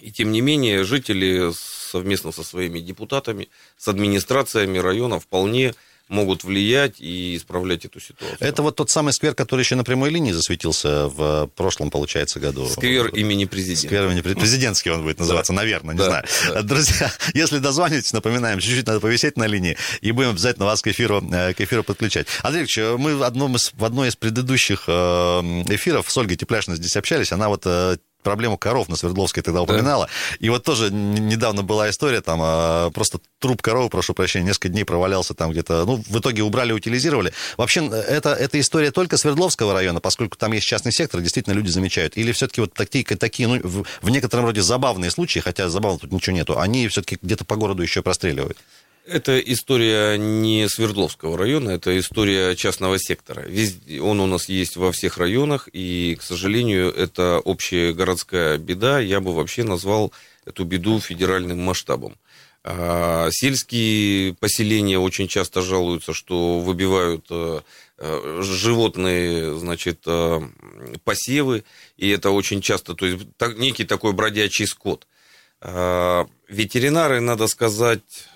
И, 0.00 0.10
тем 0.10 0.32
не 0.32 0.40
менее, 0.40 0.84
жители 0.84 1.50
совместно 1.54 2.32
со 2.32 2.42
своими 2.42 2.80
депутатами, 2.80 3.48
с 3.76 3.88
администрациями 3.88 4.78
района 4.78 5.18
вполне 5.18 5.74
могут 6.12 6.44
влиять 6.44 7.00
и 7.00 7.36
исправлять 7.36 7.84
эту 7.84 8.00
ситуацию. 8.00 8.38
Это 8.40 8.62
вот 8.62 8.76
тот 8.76 8.90
самый 8.90 9.12
сквер, 9.12 9.34
который 9.34 9.62
еще 9.62 9.74
на 9.74 9.84
прямой 9.84 10.10
линии 10.10 10.32
засветился 10.32 11.08
в 11.08 11.48
прошлом, 11.56 11.90
получается, 11.90 12.38
году. 12.38 12.68
Сквер 12.68 13.08
имени 13.08 13.46
президента. 13.46 13.86
Сквер 13.86 14.06
имени 14.06 14.20
президентский 14.20 14.90
он 14.90 15.02
будет 15.02 15.18
называться, 15.18 15.52
да. 15.52 15.56
наверное, 15.58 15.94
не 15.94 15.98
да, 15.98 16.04
знаю. 16.04 16.24
Да. 16.48 16.62
Друзья, 16.62 17.10
если 17.34 17.58
дозвонитесь, 17.58 18.12
напоминаем, 18.12 18.60
чуть-чуть 18.60 18.86
надо 18.86 19.00
повисеть 19.00 19.36
на 19.36 19.46
линии, 19.46 19.76
и 20.00 20.12
будем 20.12 20.30
обязательно 20.30 20.66
вас 20.66 20.82
к 20.82 20.88
эфиру, 20.88 21.22
э, 21.32 21.54
к 21.54 21.60
эфиру 21.60 21.82
подключать. 21.82 22.26
Андрей 22.42 22.62
Ильич, 22.62 22.76
мы 22.98 23.16
в, 23.16 23.22
одном 23.22 23.56
из, 23.56 23.72
в 23.74 23.84
одной 23.84 24.08
из 24.08 24.16
предыдущих 24.16 24.84
э, 24.86 24.92
эфиров 24.92 26.10
с 26.10 26.16
Ольгой 26.16 26.36
Тепляшиной 26.36 26.76
здесь 26.76 26.96
общались, 26.96 27.32
она 27.32 27.48
вот 27.48 27.62
э, 27.64 27.96
проблему 28.22 28.58
коров 28.58 28.88
на 28.88 28.96
Свердловской 28.96 29.42
тогда 29.42 29.62
упоминала. 29.62 30.06
Да. 30.06 30.36
И 30.40 30.48
вот 30.48 30.64
тоже 30.64 30.90
недавно 30.90 31.62
была 31.62 31.90
история, 31.90 32.20
там 32.20 32.40
а, 32.42 32.90
просто 32.90 33.20
труп 33.38 33.62
коровы, 33.62 33.88
прошу 33.88 34.14
прощения, 34.14 34.46
несколько 34.46 34.68
дней 34.68 34.84
провалялся 34.84 35.34
там 35.34 35.50
где-то. 35.50 35.84
Ну, 35.84 36.02
в 36.08 36.18
итоге 36.18 36.42
убрали, 36.42 36.72
утилизировали. 36.72 37.32
Вообще, 37.56 37.86
это, 37.86 38.30
это 38.30 38.58
история 38.60 38.90
только 38.90 39.16
Свердловского 39.16 39.72
района, 39.72 40.00
поскольку 40.00 40.36
там 40.36 40.52
есть 40.52 40.66
частный 40.66 40.92
сектор, 40.92 41.20
действительно 41.20 41.54
люди 41.54 41.68
замечают. 41.68 42.16
Или 42.16 42.32
все-таки 42.32 42.60
вот 42.60 42.72
такие, 42.72 43.04
такие 43.04 43.48
ну, 43.48 43.60
в, 43.62 43.84
в 44.00 44.10
некотором 44.10 44.44
роде 44.44 44.62
забавные 44.62 45.10
случаи, 45.10 45.40
хотя 45.40 45.68
забавно 45.68 45.98
тут 45.98 46.12
ничего 46.12 46.36
нету, 46.36 46.58
они 46.58 46.88
все-таки 46.88 47.18
где-то 47.20 47.44
по 47.44 47.56
городу 47.56 47.82
еще 47.82 48.02
простреливают. 48.02 48.58
Это 49.04 49.40
история 49.40 50.16
не 50.16 50.68
Свердловского 50.68 51.36
района, 51.36 51.70
это 51.70 51.98
история 51.98 52.54
частного 52.54 53.00
сектора. 53.00 53.40
Везде, 53.40 54.00
он 54.00 54.20
у 54.20 54.26
нас 54.26 54.48
есть 54.48 54.76
во 54.76 54.92
всех 54.92 55.18
районах, 55.18 55.68
и, 55.72 56.16
к 56.18 56.22
сожалению, 56.22 56.92
это 56.92 57.40
общая 57.40 57.92
городская 57.92 58.58
беда. 58.58 59.00
Я 59.00 59.20
бы 59.20 59.34
вообще 59.34 59.64
назвал 59.64 60.12
эту 60.44 60.64
беду 60.64 61.00
федеральным 61.00 61.58
масштабом. 61.58 62.16
А 62.64 63.28
сельские 63.32 64.34
поселения 64.34 64.98
очень 64.98 65.26
часто 65.26 65.62
жалуются, 65.62 66.14
что 66.14 66.60
выбивают 66.60 67.26
э, 67.28 67.60
э, 67.98 68.40
животные, 68.42 69.58
значит, 69.58 70.02
э, 70.06 70.40
посевы, 71.02 71.64
и 71.96 72.08
это 72.08 72.30
очень 72.30 72.60
часто, 72.60 72.94
то 72.94 73.04
есть 73.04 73.26
некий 73.56 73.84
такой 73.84 74.12
бродячий 74.12 74.68
скот. 74.68 75.08
А 75.60 76.28
ветеринары, 76.46 77.20
надо 77.20 77.48
сказать, 77.48 78.28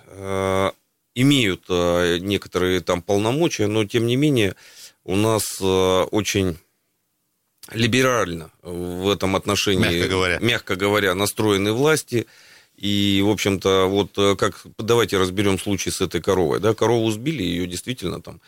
имеют 1.15 1.65
э, 1.69 2.19
некоторые 2.19 2.81
там 2.81 3.03
полномочия, 3.03 3.67
но 3.67 3.85
тем 3.85 4.07
не 4.07 4.17
менее 4.17 4.55
у 5.05 5.17
нас 5.17 5.59
э, 5.61 5.65
очень 5.65 6.59
либерально 7.73 8.51
в 8.63 9.09
этом 9.09 9.35
отношении, 9.35 9.83
мягко 9.83 10.09
говоря, 10.09 10.39
мягко 10.41 10.77
говоря 10.77 11.15
настроены 11.15 11.73
власти. 11.73 12.27
И, 12.77 13.23
в 13.25 13.31
общем-то, 13.31 13.87
вот 13.87 14.39
как 14.39 14.67
давайте 14.79 15.17
разберем 15.17 15.59
случай 15.59 15.91
с 15.91 16.03
этой 16.03 16.21
коровой. 16.21 16.61
Да, 16.61 16.75
корову 16.75 17.11
сбили, 17.11 17.43
ее 17.43 17.67
действительно 17.67 18.21
там 18.21 18.43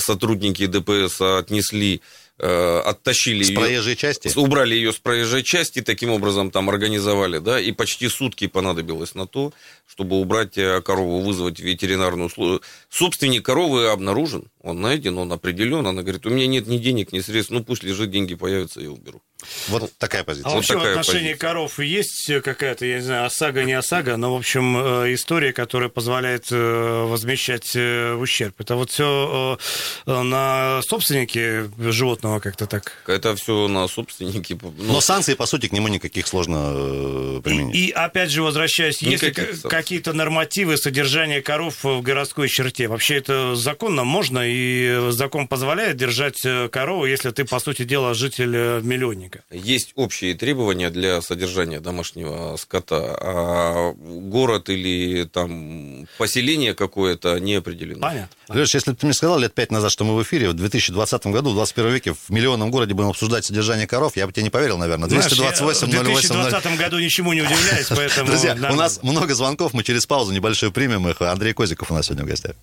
сотрудники 0.00 0.66
ДПС 0.66 1.20
отнесли 1.20 1.98
Э, 1.98 2.29
оттащили 2.40 3.42
с 3.42 3.48
ее... 3.50 3.58
проезжей 3.58 3.96
части? 3.96 4.30
Убрали 4.36 4.74
ее 4.74 4.92
с 4.92 4.98
проезжей 4.98 5.42
части, 5.42 5.82
таким 5.82 6.10
образом 6.10 6.50
там 6.50 6.68
организовали, 6.70 7.38
да, 7.38 7.60
и 7.60 7.72
почти 7.72 8.08
сутки 8.08 8.46
понадобилось 8.46 9.14
на 9.14 9.26
то, 9.26 9.52
чтобы 9.86 10.20
убрать 10.20 10.56
э, 10.56 10.80
корову, 10.82 11.20
вызвать 11.20 11.60
ветеринарную 11.60 12.30
службу. 12.30 12.64
Собственник 12.88 13.44
коровы 13.44 13.88
обнаружен, 13.88 14.44
он 14.62 14.80
найден, 14.80 15.18
он 15.18 15.32
определен. 15.32 15.86
Она 15.86 16.02
говорит, 16.02 16.24
у 16.26 16.30
меня 16.30 16.46
нет 16.46 16.66
ни 16.66 16.78
денег, 16.78 17.12
ни 17.12 17.20
средств, 17.20 17.50
ну 17.50 17.64
пусть 17.64 17.82
лежит, 17.82 18.10
деньги 18.10 18.34
появятся, 18.34 18.80
я 18.80 18.90
уберу. 18.90 19.20
Вот 19.68 19.90
такая 19.98 20.22
позиция. 20.22 20.48
А 20.48 20.50
вот 20.50 20.56
вообще 20.56 20.74
такая 20.74 20.94
в 20.94 20.98
отношении 21.00 21.32
позиция. 21.32 21.48
коров 21.48 21.78
есть 21.80 22.32
какая-то, 22.44 22.86
я 22.86 22.96
не 22.96 23.02
знаю, 23.02 23.26
ОСАГО, 23.26 23.64
не 23.64 23.72
ОСАГО, 23.72 24.16
но, 24.16 24.34
в 24.34 24.38
общем, 24.38 24.76
э, 24.76 25.14
история, 25.14 25.52
которая 25.52 25.88
позволяет 25.88 26.50
возмещать 26.50 27.74
ущерб. 27.74 28.60
Это 28.60 28.76
вот 28.76 28.90
все 28.90 29.58
на 30.06 30.80
собственнике 30.82 31.70
животного 31.78 32.29
ну, 32.34 32.40
как-то 32.40 32.66
так. 32.66 32.92
Это 33.06 33.34
все 33.36 33.68
на 33.68 33.88
собственники. 33.88 34.58
Ну... 34.62 34.72
Но 34.78 35.00
санкции, 35.00 35.34
по 35.34 35.46
сути, 35.46 35.68
к 35.68 35.72
нему 35.72 35.88
никаких 35.88 36.26
сложно 36.26 36.72
э, 36.72 37.40
применить. 37.42 37.74
И, 37.74 37.86
и 37.86 37.90
опять 37.90 38.30
же, 38.30 38.42
возвращаясь, 38.42 39.02
есть 39.02 39.24
какие-то 39.62 40.12
нормативы 40.12 40.76
содержания 40.76 41.40
коров 41.42 41.82
в 41.82 42.02
городской 42.02 42.48
черте? 42.48 42.88
Вообще 42.88 43.16
это 43.16 43.54
законно? 43.54 44.04
Можно? 44.04 44.40
И 44.44 45.10
закон 45.10 45.48
позволяет 45.48 45.96
держать 45.96 46.44
э, 46.44 46.68
корову, 46.68 47.06
если 47.06 47.30
ты, 47.30 47.44
по 47.44 47.58
сути 47.58 47.84
дела, 47.84 48.14
житель 48.14 48.52
э, 48.54 48.80
миллионника? 48.82 49.42
Есть 49.50 49.92
общие 49.94 50.34
требования 50.34 50.90
для 50.90 51.20
содержания 51.22 51.80
домашнего 51.80 52.56
скота, 52.56 53.16
а 53.20 53.92
город 53.94 54.68
или 54.68 55.24
там 55.24 56.06
поселение 56.18 56.74
какое-то 56.74 57.38
не 57.40 57.54
определено. 57.54 58.00
Понятно. 58.00 58.28
Леш, 58.48 58.74
если 58.74 58.92
бы 58.92 58.96
ты 58.96 59.06
мне 59.06 59.14
сказал 59.14 59.38
лет 59.38 59.54
пять 59.54 59.70
назад, 59.70 59.92
что 59.92 60.04
мы 60.04 60.16
в 60.16 60.22
эфире 60.22 60.48
в 60.48 60.54
2020 60.54 61.26
году, 61.26 61.50
в 61.50 61.54
21 61.54 61.92
веке 61.92 62.14
в 62.26 62.32
миллионном 62.32 62.70
городе 62.70 62.94
будем 62.94 63.10
обсуждать 63.10 63.44
содержание 63.44 63.86
коров, 63.86 64.16
я 64.16 64.26
бы 64.26 64.32
тебе 64.32 64.44
не 64.44 64.50
поверил, 64.50 64.78
наверное. 64.78 65.08
228 65.08 65.78
Знаешь, 65.78 65.94
я 65.94 66.00
в 66.00 66.04
2020 66.04 66.78
году 66.78 66.98
ничему 66.98 67.32
не 67.32 67.42
удивляюсь, 67.42 67.86
поэтому... 67.90 68.28
Друзья, 68.28 68.56
у 68.70 68.74
нас 68.74 69.02
много 69.02 69.34
звонков, 69.34 69.72
мы 69.74 69.82
через 69.82 70.06
паузу 70.06 70.32
небольшую 70.32 70.72
примем 70.72 71.08
их. 71.08 71.20
Андрей 71.20 71.52
Козиков 71.52 71.90
у 71.90 71.94
нас 71.94 72.06
сегодня 72.06 72.24
в 72.24 72.28
гостях. 72.28 72.54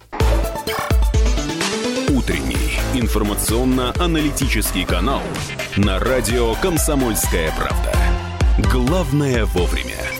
Утренний 2.09 2.79
информационно-аналитический 2.93 4.85
канал 4.85 5.21
на 5.75 5.99
радио 5.99 6.55
«Комсомольская 6.55 7.53
правда». 7.57 7.93
Главное 8.71 9.45
вовремя. 9.45 10.16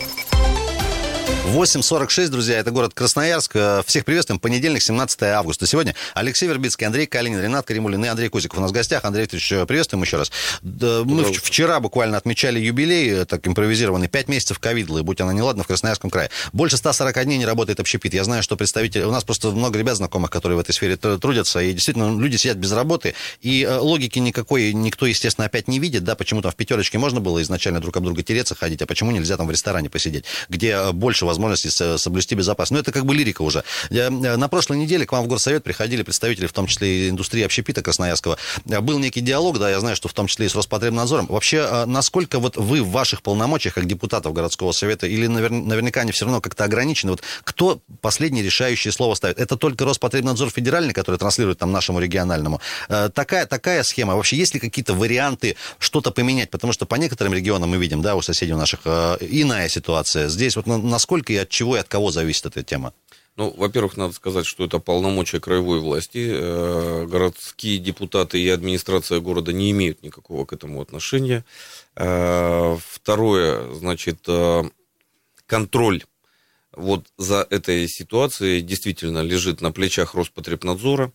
8.46, 1.48 2.28
друзья, 2.28 2.58
это 2.58 2.70
город 2.70 2.92
Красноярск. 2.92 3.52
Э, 3.56 3.82
всех 3.86 4.04
приветствуем. 4.04 4.38
Понедельник, 4.38 4.82
17 4.82 5.22
августа. 5.22 5.66
Сегодня 5.66 5.94
Алексей 6.12 6.46
Вербицкий, 6.46 6.86
Андрей 6.86 7.06
Калинин, 7.06 7.40
Ренат 7.40 7.66
Каримулин 7.66 8.04
и 8.04 8.08
Андрей 8.08 8.28
Кузиков 8.28 8.58
у 8.58 8.60
нас 8.60 8.70
в 8.70 8.74
гостях. 8.74 9.06
Андрей 9.06 9.22
Викторович, 9.22 9.52
э, 9.52 9.66
приветствуем 9.66 10.02
еще 10.02 10.18
раз. 10.18 10.30
Мы 10.62 11.24
вчера 11.32 11.80
буквально 11.80 12.18
отмечали 12.18 12.60
юбилей, 12.60 13.22
э, 13.22 13.24
так 13.24 13.48
импровизированный, 13.48 14.08
5 14.08 14.28
месяцев 14.28 14.58
ковидлы, 14.58 15.02
будь 15.02 15.22
она 15.22 15.32
неладна, 15.32 15.64
в 15.64 15.66
Красноярском 15.66 16.10
крае. 16.10 16.28
Больше 16.52 16.76
140 16.76 17.24
дней 17.24 17.38
не 17.38 17.46
работает 17.46 17.80
общепит. 17.80 18.12
Я 18.12 18.24
знаю, 18.24 18.42
что 18.42 18.56
представители... 18.56 19.04
У 19.04 19.10
нас 19.10 19.24
просто 19.24 19.50
много 19.50 19.78
ребят 19.78 19.96
знакомых, 19.96 20.30
которые 20.30 20.58
в 20.58 20.60
этой 20.60 20.72
сфере 20.72 20.96
трудятся, 20.96 21.60
и 21.60 21.72
действительно 21.72 22.20
люди 22.20 22.36
сидят 22.36 22.58
без 22.58 22.72
работы, 22.72 23.14
и 23.40 23.66
логики 23.66 24.18
никакой 24.18 24.74
никто, 24.74 25.06
естественно, 25.06 25.46
опять 25.46 25.66
не 25.66 25.78
видит, 25.78 26.04
да, 26.04 26.14
почему 26.14 26.42
там 26.42 26.52
в 26.52 26.56
пятерочке 26.56 26.98
можно 26.98 27.20
было 27.20 27.40
изначально 27.40 27.80
друг 27.80 27.96
об 27.96 28.04
друга 28.04 28.22
тереться, 28.22 28.54
ходить, 28.54 28.82
а 28.82 28.86
почему 28.86 29.12
нельзя 29.12 29.38
там 29.38 29.46
в 29.46 29.50
ресторане 29.50 29.88
посидеть, 29.88 30.26
где 30.50 30.92
больше 30.92 31.24
возможностей 31.24 31.37
возможности 31.38 31.96
соблюсти 31.96 32.34
безопасность. 32.34 32.72
Но 32.72 32.78
это 32.80 32.92
как 32.92 33.06
бы 33.06 33.14
лирика 33.14 33.42
уже. 33.42 33.62
Э, 33.90 34.10
на 34.10 34.48
прошлой 34.48 34.78
неделе 34.78 35.06
к 35.06 35.12
вам 35.12 35.24
в 35.24 35.28
Горсовет 35.28 35.62
приходили 35.62 36.02
представители, 36.02 36.46
в 36.46 36.52
том 36.52 36.66
числе 36.66 37.06
и 37.06 37.08
индустрии 37.10 37.44
общепита 37.44 37.82
Красноярского. 37.82 38.36
Э, 38.68 38.80
был 38.80 38.98
некий 38.98 39.20
диалог, 39.20 39.58
да, 39.58 39.70
я 39.70 39.80
знаю, 39.80 39.96
что 39.96 40.08
в 40.08 40.12
том 40.12 40.26
числе 40.26 40.46
и 40.46 40.48
с 40.48 40.54
Роспотребнадзором. 40.54 41.26
Вообще, 41.26 41.58
э, 41.58 41.84
насколько 41.86 42.40
вот 42.40 42.56
вы 42.56 42.82
в 42.82 42.90
ваших 42.90 43.22
полномочиях, 43.22 43.74
как 43.74 43.86
депутатов 43.86 44.32
городского 44.32 44.72
совета, 44.72 45.06
или 45.06 45.26
наверняка 45.26 46.00
они 46.00 46.12
все 46.12 46.24
равно 46.24 46.40
как-то 46.40 46.64
ограничены, 46.64 47.12
вот 47.12 47.22
кто 47.44 47.80
последнее 48.00 48.44
решающее 48.44 48.92
слово 48.92 49.14
ставит? 49.14 49.38
Это 49.38 49.56
только 49.56 49.84
Роспотребнадзор 49.84 50.50
федеральный, 50.50 50.92
который 50.92 51.16
транслирует 51.16 51.58
там 51.58 51.72
нашему 51.72 52.00
региональному. 52.00 52.60
Такая, 52.88 53.46
такая 53.46 53.82
схема. 53.82 54.16
Вообще, 54.16 54.36
есть 54.36 54.54
ли 54.54 54.60
какие-то 54.60 54.94
варианты 54.94 55.56
что-то 55.78 56.10
поменять? 56.10 56.50
Потому 56.50 56.72
что 56.72 56.86
по 56.86 56.96
некоторым 56.96 57.34
регионам 57.34 57.70
мы 57.70 57.76
видим, 57.76 58.02
да, 58.02 58.16
у 58.16 58.22
соседей 58.22 58.54
наших 58.54 58.80
иная 58.86 59.68
ситуация. 59.68 60.28
Здесь 60.28 60.56
вот 60.56 60.66
насколько 60.66 61.27
и 61.30 61.36
от 61.36 61.48
чего 61.48 61.76
и 61.76 61.80
от 61.80 61.88
кого 61.88 62.10
зависит 62.10 62.46
эта 62.46 62.62
тема? 62.62 62.92
Ну, 63.36 63.54
во-первых, 63.56 63.96
надо 63.96 64.12
сказать, 64.14 64.46
что 64.46 64.64
это 64.64 64.80
полномочия 64.80 65.38
краевой 65.38 65.78
власти. 65.78 66.28
Э, 66.28 67.06
городские 67.06 67.78
депутаты 67.78 68.40
и 68.42 68.48
администрация 68.48 69.20
города 69.20 69.52
не 69.52 69.70
имеют 69.70 70.02
никакого 70.02 70.44
к 70.44 70.52
этому 70.52 70.80
отношения. 70.80 71.44
Э, 71.94 72.76
второе, 72.84 73.72
значит, 73.74 74.18
э, 74.26 74.64
контроль 75.46 76.02
вот 76.72 77.06
за 77.16 77.46
этой 77.48 77.86
ситуацией 77.88 78.60
действительно 78.60 79.20
лежит 79.22 79.60
на 79.60 79.70
плечах 79.70 80.14
Роспотребнадзора. 80.14 81.12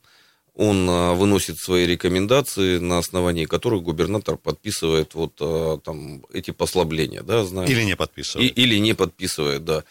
Он 0.56 1.16
выносит 1.16 1.58
свои 1.58 1.88
рекомендации, 1.88 2.78
на 2.78 3.00
основании 3.00 3.46
которых 3.46 3.82
губернатор 3.82 4.38
подписывает 4.38 5.16
вот 5.16 5.36
там 5.84 6.24
эти 6.32 6.52
послабления, 6.52 7.24
да, 7.24 7.44
знаем. 7.44 7.68
Или 7.68 7.84
не 7.84 7.96
подписывает. 7.96 8.52
И, 8.52 8.62
или 8.62 8.78
не 8.78 8.94
подписывает, 8.94 9.66
да. 9.66 9.84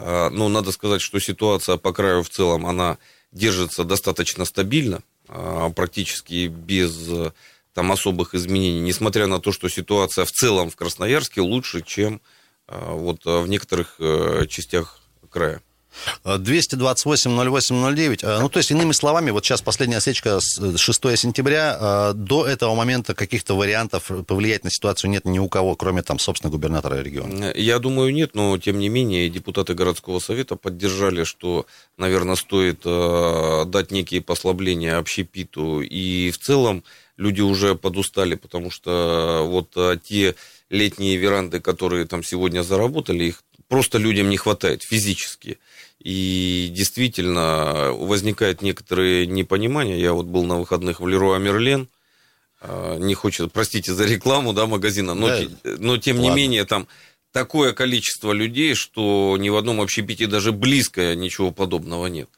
А, 0.00 0.30
ну, 0.30 0.48
надо 0.48 0.70
сказать, 0.70 1.00
что 1.00 1.18
ситуация 1.18 1.76
по 1.76 1.92
краю 1.92 2.22
в 2.22 2.30
целом, 2.30 2.66
она 2.66 2.98
держится 3.32 3.84
достаточно 3.84 4.44
стабильно, 4.44 5.02
а, 5.26 5.70
практически 5.70 6.46
без 6.46 7.10
там 7.74 7.92
особых 7.92 8.34
изменений, 8.34 8.80
несмотря 8.80 9.26
на 9.26 9.40
то, 9.40 9.52
что 9.52 9.68
ситуация 9.68 10.24
в 10.24 10.32
целом 10.32 10.70
в 10.70 10.76
Красноярске 10.76 11.40
лучше, 11.40 11.82
чем 11.82 12.20
а, 12.66 12.92
вот 12.92 13.24
в 13.24 13.46
некоторых 13.48 13.96
э, 13.98 14.46
частях 14.48 15.00
края. 15.30 15.62
228-08-09. 16.24 18.20
Э, 18.22 18.40
ну, 18.40 18.48
то 18.48 18.58
есть, 18.58 18.70
иными 18.70 18.92
словами, 18.92 19.30
вот 19.30 19.44
сейчас 19.44 19.62
последняя 19.62 19.98
осечка 19.98 20.38
6 20.40 21.04
э, 21.04 21.16
сентября. 21.16 21.76
Э, 21.80 22.12
до 22.14 22.46
этого 22.46 22.74
момента 22.74 23.14
каких-то 23.14 23.54
вариантов 23.54 24.10
повлиять 24.26 24.64
на 24.64 24.70
ситуацию 24.70 25.10
нет 25.10 25.24
ни 25.24 25.38
у 25.38 25.48
кого, 25.48 25.74
кроме 25.76 26.02
там, 26.02 26.18
собственно, 26.18 26.50
губернатора 26.50 27.02
региона. 27.02 27.52
Я 27.54 27.78
думаю, 27.78 28.12
нет, 28.12 28.34
но 28.34 28.58
тем 28.58 28.78
не 28.78 28.88
менее 28.88 29.28
депутаты 29.28 29.74
городского 29.74 30.18
совета 30.18 30.56
поддержали, 30.56 31.24
что, 31.24 31.66
наверное, 31.96 32.36
стоит 32.36 32.82
дать 33.70 33.90
некие 33.90 34.20
послабления 34.20 34.98
общепиту. 34.98 35.80
И 35.80 36.30
в 36.30 36.38
целом 36.38 36.84
люди 37.16 37.40
уже 37.40 37.74
подустали, 37.74 38.34
потому 38.34 38.70
что 38.70 39.44
вот 39.48 39.76
те 40.02 40.34
летние 40.70 41.16
веранды, 41.16 41.60
которые 41.60 42.06
там 42.06 42.22
сегодня 42.22 42.62
заработали, 42.62 43.24
их 43.24 43.42
просто 43.68 43.98
людям 43.98 44.28
не 44.28 44.36
хватает 44.36 44.82
физически. 44.82 45.58
И 46.00 46.70
действительно 46.72 47.90
возникает 47.92 48.62
некоторое 48.62 49.26
непонимание. 49.26 50.00
Я 50.00 50.12
вот 50.12 50.26
был 50.26 50.44
на 50.44 50.58
выходных 50.58 51.00
в 51.00 51.08
Леруа 51.08 51.38
Мерлен, 51.38 51.88
а, 52.60 52.96
не 52.98 53.14
хочет, 53.14 53.52
простите 53.52 53.92
за 53.92 54.04
рекламу, 54.04 54.52
да, 54.52 54.66
магазина, 54.66 55.14
но, 55.14 55.28
да, 55.28 55.40
но 55.78 55.96
тем 55.98 56.18
ладно. 56.18 56.28
не 56.28 56.36
менее 56.36 56.64
там 56.64 56.86
такое 57.32 57.72
количество 57.72 58.32
людей, 58.32 58.74
что 58.74 59.36
ни 59.38 59.48
в 59.48 59.56
одном 59.56 59.80
общепите 59.80 60.26
даже 60.26 60.52
близко 60.52 61.14
ничего 61.14 61.50
подобного 61.50 62.06
нет. 62.06 62.28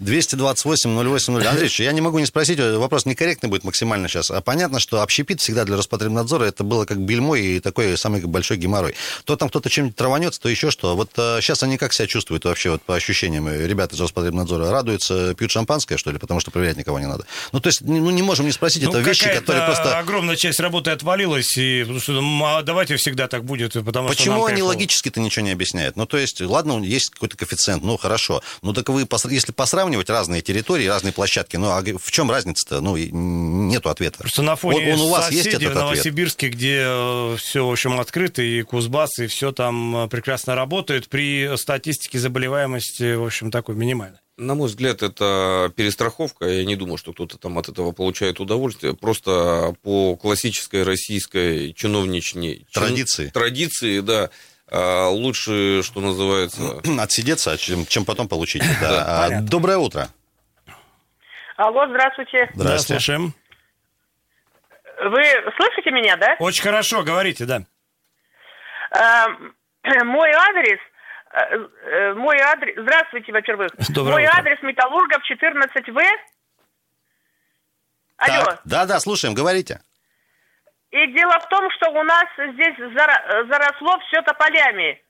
228-08-0. 0.00 1.44
Андреевич, 1.46 1.80
я 1.80 1.92
не 1.92 2.00
могу 2.00 2.18
не 2.18 2.26
спросить, 2.26 2.58
вопрос 2.60 3.06
некорректный 3.06 3.50
будет 3.50 3.64
максимально 3.64 4.08
сейчас. 4.08 4.30
А 4.30 4.40
понятно, 4.40 4.78
что 4.78 5.02
общепит 5.02 5.40
всегда 5.40 5.64
для 5.64 5.76
Роспотребнадзора 5.76 6.44
это 6.44 6.64
было 6.64 6.84
как 6.84 6.98
бельмо 6.98 7.36
и 7.36 7.60
такой 7.60 7.98
самый 7.98 8.22
большой 8.22 8.56
геморрой. 8.56 8.94
То 9.24 9.36
там 9.36 9.48
кто-то 9.48 9.68
чем-нибудь 9.68 9.96
траванется, 9.96 10.40
то 10.40 10.48
еще 10.48 10.70
что. 10.70 10.94
Вот 10.96 11.10
а, 11.16 11.40
сейчас 11.40 11.62
они 11.62 11.76
как 11.76 11.92
себя 11.92 12.06
чувствуют 12.06 12.44
вообще 12.44 12.70
вот, 12.70 12.82
по 12.82 12.94
ощущениям? 12.94 13.48
Ребята 13.48 13.96
из 13.96 14.00
Роспотребнадзора 14.00 14.70
радуются, 14.70 15.34
пьют 15.34 15.50
шампанское, 15.50 15.96
что 15.96 16.10
ли, 16.12 16.18
потому 16.18 16.40
что 16.40 16.50
проверять 16.50 16.76
никого 16.76 16.98
не 16.98 17.06
надо. 17.06 17.26
Ну, 17.52 17.60
то 17.60 17.68
есть, 17.68 17.80
ну, 17.80 18.10
не 18.10 18.22
можем 18.22 18.46
не 18.46 18.52
спросить, 18.52 18.84
ну, 18.84 18.90
это 18.90 19.00
вещи, 19.00 19.28
которые 19.28 19.66
просто... 19.66 19.98
огромная 19.98 20.36
часть 20.36 20.60
работы 20.60 20.90
отвалилась, 20.90 21.56
и 21.56 21.80
потому 21.80 22.00
что, 22.00 22.12
ну, 22.12 22.62
давайте 22.62 22.96
всегда 22.96 23.28
так 23.28 23.44
будет, 23.44 23.72
потому 23.72 24.08
Почему 24.08 24.35
что 24.35 24.35
Почему 24.36 24.46
они 24.46 24.62
логически-то 24.62 25.20
ничего 25.20 25.44
не 25.44 25.52
объясняют? 25.52 25.96
Ну, 25.96 26.06
то 26.06 26.16
есть, 26.18 26.40
ладно, 26.40 26.82
есть 26.82 27.10
какой-то 27.10 27.36
коэффициент, 27.36 27.82
ну, 27.82 27.96
хорошо. 27.96 28.42
Ну, 28.62 28.72
так 28.72 28.88
вы, 28.88 29.06
если 29.30 29.52
посравнивать 29.52 30.10
разные 30.10 30.42
территории, 30.42 30.86
разные 30.86 31.12
площадки, 31.12 31.56
ну, 31.56 31.70
а 31.70 31.82
в 31.82 32.10
чем 32.10 32.30
разница-то? 32.30 32.80
Ну, 32.80 32.96
нету 32.96 33.88
ответа. 33.88 34.18
Просто 34.18 34.42
на 34.42 34.56
фоне 34.56 34.94
он, 34.94 35.00
он 35.00 35.06
у 35.06 35.10
вас 35.10 35.30
есть 35.30 35.46
этот 35.48 35.72
в 35.72 35.74
Новосибирске, 35.74 36.46
ответ? 36.48 36.58
где 36.58 36.82
э, 36.86 37.36
все, 37.38 37.66
в 37.66 37.70
общем, 37.70 38.00
открыто, 38.00 38.42
и 38.42 38.62
Кузбасс, 38.62 39.18
и 39.18 39.26
все 39.26 39.52
там 39.52 40.04
э, 40.04 40.08
прекрасно 40.08 40.54
работает, 40.54 41.08
при 41.08 41.56
статистике 41.56 42.18
заболеваемости, 42.18 43.14
в 43.14 43.24
общем, 43.24 43.50
такой 43.50 43.74
минимальной. 43.74 44.18
На 44.36 44.54
мой 44.54 44.68
взгляд, 44.68 45.02
это 45.02 45.72
перестраховка. 45.76 46.44
Я 46.46 46.66
не 46.66 46.76
думаю, 46.76 46.98
что 46.98 47.14
кто-то 47.14 47.38
там 47.38 47.56
от 47.56 47.70
этого 47.70 47.92
получает 47.92 48.38
удовольствие. 48.38 48.94
Просто 48.94 49.74
по 49.82 50.14
классической 50.16 50.82
российской 50.82 51.72
чиновничной 51.72 52.66
традиции, 52.70 53.24
чин... 53.24 53.32
традиции 53.32 54.00
да, 54.00 54.28
а, 54.70 55.08
лучше, 55.08 55.82
что 55.82 56.00
называется... 56.00 56.82
Отсидеться, 57.00 57.56
чем, 57.56 57.86
чем 57.86 58.04
потом 58.04 58.28
получить. 58.28 58.62
Да. 58.80 59.24
А, 59.24 59.40
доброе 59.40 59.78
утро. 59.78 60.08
Алло, 61.56 61.86
здравствуйте. 61.88 62.50
Здравствуйте. 62.52 63.02
слушаем. 63.02 63.34
Вы 64.98 65.22
слышите 65.56 65.90
меня, 65.92 66.16
да? 66.16 66.36
Очень 66.38 66.62
хорошо, 66.62 67.02
говорите, 67.02 67.46
да. 67.46 67.62
А, 68.90 69.28
мой 70.04 70.30
адрес 70.30 70.78
мой 72.14 72.38
адрес... 72.38 72.74
Здравствуйте, 72.80 73.32
во-первых. 73.32 73.70
Доброе 73.90 74.12
мой 74.12 74.24
утро. 74.24 74.38
адрес 74.38 74.62
Металлургов 74.62 75.22
14В. 75.30 76.02
Алло. 78.18 78.44
Так, 78.44 78.60
да-да, 78.64 79.00
слушаем, 79.00 79.34
говорите. 79.34 79.80
И 80.90 81.06
дело 81.12 81.38
в 81.40 81.48
том, 81.48 81.70
что 81.72 81.90
у 81.90 82.02
нас 82.02 82.24
здесь 82.38 82.76
заросло 82.78 83.98
все 84.08 84.22
тополями 84.22 85.02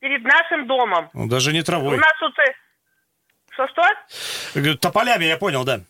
перед 0.00 0.22
нашим 0.22 0.66
домом. 0.66 1.10
Ну, 1.12 1.28
даже 1.28 1.52
не 1.52 1.62
травой. 1.62 1.96
У 1.96 2.00
нас 2.00 2.12
тут... 2.18 2.36
Э, 2.38 2.52
Что-что? 3.50 4.76
Тополями, 4.80 5.24
я 5.24 5.36
понял, 5.36 5.64
да. 5.64 5.80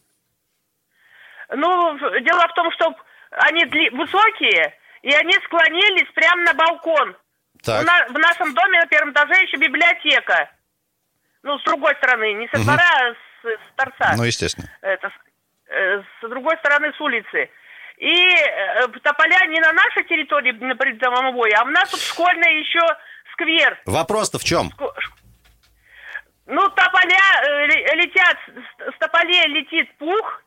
Ну, 1.50 1.98
дело 2.20 2.48
в 2.48 2.54
том, 2.54 2.70
что 2.72 2.94
они 3.30 3.64
высокие, 3.92 4.74
и 5.02 5.12
они 5.14 5.32
склонились 5.46 6.10
прямо 6.14 6.42
на 6.42 6.54
балкон. 6.54 7.16
Так. 7.62 7.84
На, 7.84 8.06
в 8.08 8.18
нашем 8.18 8.54
доме 8.54 8.80
на 8.80 8.86
первом 8.86 9.12
этаже 9.12 9.34
еще 9.42 9.56
библиотека. 9.56 10.50
Ну, 11.42 11.58
с 11.58 11.64
другой 11.64 11.94
стороны, 11.96 12.32
не 12.34 12.48
со 12.48 12.58
двора, 12.62 12.82
а 12.82 13.14
с, 13.14 13.46
с 13.46 13.74
торца. 13.76 14.14
Ну, 14.16 14.24
естественно. 14.24 14.68
Это, 14.82 15.10
э, 15.68 16.02
с 16.20 16.28
другой 16.28 16.56
стороны, 16.58 16.92
с 16.92 17.00
улицы. 17.00 17.50
И 17.98 18.12
э, 18.12 18.86
тополя 19.02 19.46
не 19.46 19.60
на 19.60 19.72
нашей 19.72 20.04
территории, 20.04 20.52
на 20.52 20.76
придомовой, 20.76 21.50
а 21.50 21.64
у 21.64 21.68
нас 21.68 21.90
тут 21.90 22.00
школьный 22.00 22.60
еще 22.60 22.80
сквер. 23.32 23.78
Вопрос-то 23.86 24.38
в 24.38 24.44
чем? 24.44 24.70
Ну, 26.46 26.68
тополя 26.70 27.20
э, 27.46 27.66
летят, 27.96 28.36
с 28.94 28.98
тополей 28.98 29.46
летит 29.48 29.96
пух. 29.98 30.42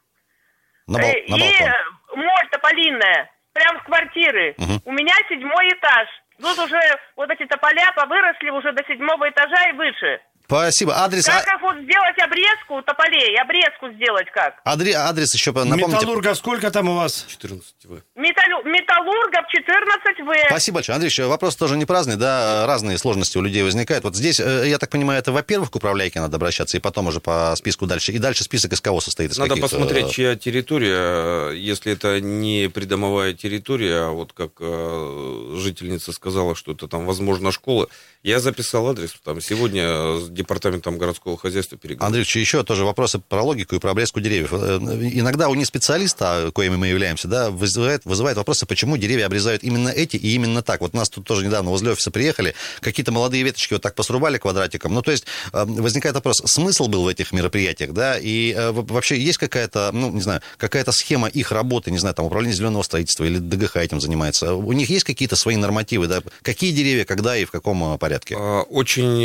На 0.88 1.00
бол- 1.00 1.08
э, 1.08 1.24
на 1.28 1.36
и 1.36 1.60
балкон. 1.60 2.00
моль 2.16 2.50
тополинная. 2.52 3.30
Прям 3.54 3.80
в 3.80 3.84
квартиры. 3.84 4.56
Угу. 4.58 4.82
У 4.86 4.92
меня 4.94 5.14
седьмой 5.30 5.70
этаж. 5.70 6.08
Тут 6.42 6.58
уже 6.58 6.80
вот 7.16 7.30
эти 7.30 7.46
тополя 7.46 7.92
повыросли 7.96 8.50
уже 8.50 8.72
до 8.74 8.84
седьмого 8.86 9.30
этажа 9.30 9.70
и 9.70 9.74
выше. 9.74 10.20
Спасибо. 10.52 10.98
Адрес... 10.98 11.26
Как, 11.26 11.46
как 11.46 11.62
вот 11.62 11.76
сделать 11.78 12.20
обрезку 12.20 12.82
тополей? 12.82 13.40
Обрезку 13.40 13.90
сделать 13.96 14.28
как? 14.34 14.60
Адре... 14.66 14.96
Адрес 14.96 15.34
еще 15.34 15.52
напомните. 15.54 15.86
Металлурга 15.88 16.36
сколько 16.36 16.70
там 16.72 16.90
у 16.90 16.96
вас? 16.96 17.26
14В. 17.30 18.02
Металлю... 18.16 18.62
Металлургов 18.66 19.46
14В. 19.56 20.48
Спасибо 20.48 20.76
большое. 20.76 20.96
Андрей, 20.96 21.10
еще 21.10 21.28
вопрос 21.28 21.56
тоже 21.56 21.78
не 21.78 21.86
праздный, 21.86 22.18
да, 22.18 22.66
разные 22.68 22.98
сложности 22.98 23.38
у 23.38 23.42
людей 23.42 23.64
возникают. 23.64 24.04
Вот 24.04 24.18
здесь, 24.18 24.42
э, 24.42 24.68
я 24.68 24.78
так 24.78 24.90
понимаю, 24.90 25.20
это, 25.20 25.32
во-первых, 25.32 25.72
к 25.72 25.76
управляйке 25.78 26.20
надо 26.20 26.36
обращаться, 26.36 26.76
и 26.76 26.82
потом 26.82 27.08
уже 27.08 27.22
по 27.22 27.54
списку 27.56 27.86
дальше. 27.86 28.12
И 28.12 28.18
дальше 28.18 28.44
список 28.44 28.74
из 28.74 28.82
кого 28.82 29.00
состоит? 29.00 29.32
Из 29.32 29.38
Надо 29.38 29.56
посмотреть, 29.56 30.08
э, 30.08 30.10
чья 30.10 30.36
территория. 30.36 31.52
Если 31.52 31.94
это 31.94 32.20
не 32.20 32.68
придомовая 32.68 33.34
территория, 33.34 34.08
а 34.08 34.10
вот 34.10 34.34
как 34.34 34.52
э, 34.60 35.56
жительница 35.60 36.12
сказала, 36.12 36.56
что 36.56 36.74
это 36.74 36.90
там, 36.90 37.06
возможно, 37.06 37.54
школа. 37.54 37.88
Я 38.22 38.40
записал 38.40 38.88
адрес, 38.90 39.16
там 39.24 39.40
сегодня 39.40 40.20
департаментом 40.42 40.98
городского 40.98 41.38
хозяйства 41.38 41.78
переговорил. 41.78 42.08
Андрей, 42.08 42.40
еще 42.40 42.64
тоже 42.64 42.86
вопросы 42.86 43.20
про 43.20 43.42
логику 43.42 43.76
и 43.76 43.80
про 43.80 43.92
обрезку 43.92 44.20
деревьев. 44.20 44.54
Э, 44.54 44.80
Иногда 45.14 45.50
у 45.50 45.56
не 45.56 45.66
специалиста, 45.66 46.52
коими 46.54 46.76
мы 46.76 46.88
являемся, 46.88 47.28
да, 47.28 47.50
вызывает, 47.50 48.06
вызывает 48.06 48.38
вопросы, 48.38 48.66
почему 48.66 48.98
деревья 48.98 49.26
обрезают 49.26 49.64
именно 49.64 49.90
эти 49.90 50.18
и 50.18 50.36
именно 50.36 50.62
так. 50.62 50.82
Вот 50.82 50.94
нас 50.94 51.10
тут 51.10 51.26
тоже 51.26 51.46
недавно 51.46 51.70
возле 51.70 51.92
офиса 51.92 52.12
приехали, 52.12 52.54
какие-то 52.80 53.12
молодые 53.12 53.44
веточки 53.44 53.74
вот 53.74 53.82
так 53.82 53.96
посрубали 53.96 54.38
квадратиком. 54.38 54.94
Ну, 54.94 55.02
то 55.02 55.12
есть 55.12 55.26
э, 55.54 55.66
возникает 55.66 56.16
вопрос, 56.16 56.42
смысл 56.46 56.88
был 56.88 57.04
в 57.04 57.08
этих 57.08 57.32
мероприятиях, 57.32 57.92
да, 57.94 58.18
и 58.18 58.54
э, 58.54 58.72
вообще 58.72 59.20
есть 59.20 59.38
какая-то, 59.38 59.92
ну, 59.94 60.12
не 60.12 60.22
знаю, 60.22 60.42
какая-то 60.58 60.92
схема 60.92 61.28
их 61.28 61.52
работы, 61.52 61.92
не 61.92 61.98
знаю, 61.98 62.16
там, 62.16 62.26
управление 62.26 62.56
зеленого 62.56 62.84
строительства 62.84 63.24
или 63.26 63.38
ДГХ 63.38 63.78
этим 63.78 64.02
занимается. 64.02 64.54
У 64.54 64.72
них 64.74 64.90
есть 64.90 65.06
какие-то 65.06 65.36
свои 65.36 65.56
нормативы, 65.56 66.08
да, 66.08 66.22
какие 66.42 66.72
деревья, 66.72 67.06
когда 67.06 67.38
и 67.38 67.46
в 67.46 67.52
каком 67.52 67.98
порядке? 67.98 68.36
А, 68.38 68.62
очень 68.64 69.22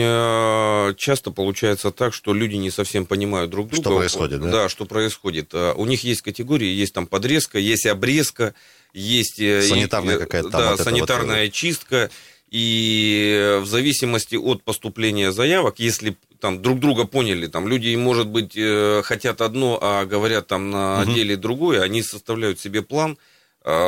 часто 1.06 1.30
получается 1.30 1.90
так, 1.92 2.12
что 2.12 2.34
люди 2.34 2.56
не 2.56 2.70
совсем 2.70 3.06
понимают 3.06 3.50
друг 3.50 3.68
друга. 3.68 3.82
Что 3.82 3.96
происходит, 3.98 4.40
да? 4.40 4.50
Да, 4.50 4.68
что 4.68 4.84
происходит. 4.86 5.50
А, 5.52 5.72
у 5.74 5.86
них 5.86 6.02
есть 6.04 6.22
категории, 6.22 6.66
есть 6.82 6.92
там 6.94 7.06
подрезка, 7.06 7.58
есть 7.58 7.86
обрезка, 7.86 8.54
есть... 8.92 9.38
э, 9.40 9.62
Санитарная 9.62 10.16
и- 10.16 10.18
какая-то 10.18 10.50
там 10.50 10.60
Да, 10.60 10.70
вот 10.72 10.80
санитарная 10.80 11.44
вот. 11.44 11.52
чистка. 11.52 12.10
И 12.50 13.58
в 13.62 13.66
зависимости 13.66 14.34
от 14.36 14.62
поступления 14.64 15.30
заявок, 15.32 15.74
если 15.78 16.16
там 16.40 16.60
друг 16.62 16.80
друга 16.80 17.04
поняли, 17.04 17.46
там 17.46 17.68
люди, 17.68 17.94
может 17.96 18.26
быть, 18.28 18.52
э, 18.56 19.02
хотят 19.04 19.40
одно, 19.40 19.78
а 19.80 20.04
говорят 20.04 20.46
там 20.48 20.70
на 20.70 21.02
Мгм. 21.04 21.14
деле 21.14 21.36
другое, 21.36 21.82
они 21.82 22.02
составляют 22.02 22.58
себе 22.60 22.82
план, 22.82 23.12
э, 23.12 23.16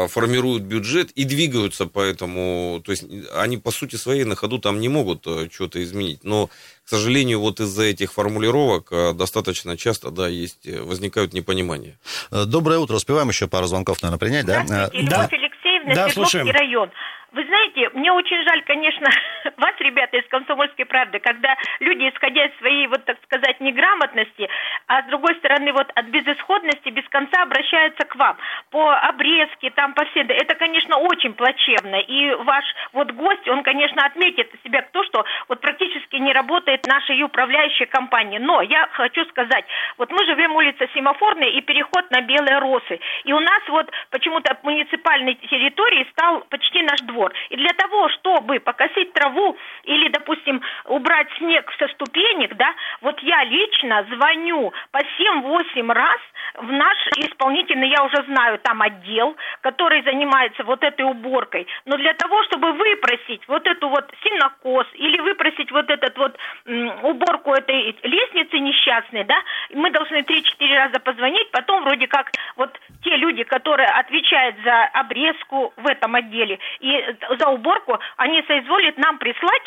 формируют 0.08 0.64
бюджет 0.64 1.12
и 1.12 1.24
двигаются 1.24 1.86
по 1.86 2.00
этому, 2.00 2.82
то 2.84 2.90
есть 2.90 3.04
они 3.36 3.58
по 3.58 3.70
сути 3.70 3.94
своей 3.94 4.24
на 4.24 4.34
ходу 4.34 4.58
там 4.58 4.80
не 4.80 4.88
могут 4.88 5.24
э, 5.26 5.48
что-то 5.52 5.80
изменить, 5.82 6.24
но, 6.24 6.48
к 6.48 6.88
сожалению, 6.88 7.38
вот 7.40 7.60
из-за 7.60 7.84
этих 7.84 8.12
формулировок 8.12 8.88
э, 8.90 9.12
достаточно 9.12 9.76
часто, 9.76 10.10
да, 10.10 10.26
есть, 10.26 10.66
э, 10.66 10.82
возникают 10.82 11.32
непонимания. 11.32 11.96
Доброе 12.30 12.80
утро. 12.80 12.96
Успеваем 12.96 13.28
еще 13.28 13.46
пару 13.46 13.66
звонков, 13.66 14.02
наверное, 14.02 14.18
принять, 14.18 14.46
да? 14.46 14.64
Да. 14.68 14.88
Алексеевна, 14.88 15.94
Да, 15.94 16.08
Свердловский 16.08 16.12
слушаем. 16.12 16.50
район. 16.50 16.90
Вы 17.30 17.44
знаете, 17.44 17.90
мне 17.90 18.10
очень 18.10 18.42
жаль, 18.42 18.64
конечно, 18.64 19.06
вас, 19.58 19.74
ребята, 19.80 20.16
из 20.16 20.26
«Комсомольской 20.28 20.86
правды», 20.86 21.18
когда 21.20 21.54
люди, 21.78 22.08
исходя 22.08 22.46
из 22.46 22.56
своей, 22.58 22.86
вот 22.88 23.04
так 23.04 23.18
сказать, 23.24 23.60
неграмотности, 23.60 24.48
а 24.88 25.02
с 25.02 25.04
другой 25.06 25.34
стороны, 25.36 25.72
вот 25.72 25.90
от 25.94 26.06
безысходности 26.06 26.88
без 26.88 27.06
конца 27.10 27.42
обращаются 27.42 28.06
к 28.06 28.16
вам 28.16 28.36
по 28.70 28.96
обрезке, 28.96 29.70
там, 29.70 29.92
по 29.92 30.04
всем. 30.06 30.26
Это, 30.28 30.54
конечно, 30.54 30.96
очень 30.96 31.34
плачевно. 31.34 31.96
И 31.96 32.34
ваш 32.34 32.64
вот 32.94 33.12
гость, 33.12 33.46
он, 33.48 33.62
конечно, 33.62 34.04
отметит 34.04 34.50
себя 34.64 34.82
то, 34.92 35.04
что 35.04 35.24
вот 35.48 35.60
практически 35.60 36.16
не 36.16 36.32
работает 36.32 36.86
наша 36.86 37.12
и 37.12 37.22
управляющая 37.22 37.86
компания. 37.86 38.38
Но 38.38 38.62
я 38.62 38.88
хочу 38.92 39.26
сказать, 39.26 39.64
вот 39.98 40.10
мы 40.10 40.24
живем 40.24 40.56
улица 40.56 40.88
Семафорная 40.94 41.48
и 41.48 41.60
переход 41.60 42.10
на 42.10 42.22
Белые 42.22 42.58
Росы. 42.58 42.98
И 43.24 43.32
у 43.32 43.40
нас 43.40 43.60
вот 43.68 43.90
почему-то 44.10 44.56
муниципальной 44.62 45.34
территории 45.34 46.08
стал 46.12 46.40
почти 46.48 46.82
наш 46.82 47.00
двор. 47.00 47.32
И 47.50 47.56
для 47.56 47.74
того, 47.74 48.08
чтобы 48.08 48.58
покосить 48.60 49.12
траву 49.12 49.56
или, 49.84 50.08
допустим, 50.08 50.62
убрать 50.86 51.28
снег 51.36 51.70
со 51.78 51.88
ступенек, 51.88 52.54
да, 52.56 52.72
вот 53.02 53.20
я 53.20 53.44
лично 53.44 54.06
звоню 54.10 54.72
по 54.90 54.98
7-8 54.98 55.92
раз 55.92 56.20
в 56.54 56.72
наш 56.72 56.96
исполнительный, 57.16 57.88
я 57.88 58.02
уже 58.04 58.22
знаю, 58.24 58.58
там 58.58 58.82
отдел, 58.82 59.36
который 59.60 60.02
занимается 60.02 60.64
вот 60.64 60.82
этой 60.82 61.04
уборкой. 61.04 61.66
Но 61.84 61.96
для 61.96 62.14
того, 62.14 62.42
чтобы 62.44 62.72
выпросить 62.72 63.46
вот 63.48 63.66
эту 63.66 63.88
вот 63.88 64.10
синокос 64.22 64.86
или 64.94 65.18
выпросить 65.20 65.70
вот 65.70 65.90
этот 65.90 66.16
вот 66.18 66.36
м, 66.66 67.04
уборку 67.04 67.52
этой 67.52 67.96
лестницы 68.02 68.58
несчастной, 68.58 69.24
да, 69.24 69.36
мы 69.74 69.90
должны 69.90 70.22
3-4 70.22 70.74
раза 70.74 71.00
позвонить, 71.00 71.50
потом 71.50 71.84
вроде 71.84 72.06
как 72.06 72.30
вот 72.56 72.78
те 73.04 73.16
люди, 73.16 73.44
которые 73.44 73.88
отвечают 73.88 74.56
за 74.64 74.84
обрезку 74.86 75.72
в 75.76 75.86
этом 75.86 76.14
отделе 76.14 76.58
и 76.80 77.16
за 77.38 77.48
уборку, 77.48 77.98
они 78.16 78.42
соизволят 78.42 78.98
нам 78.98 79.18
прислать 79.18 79.62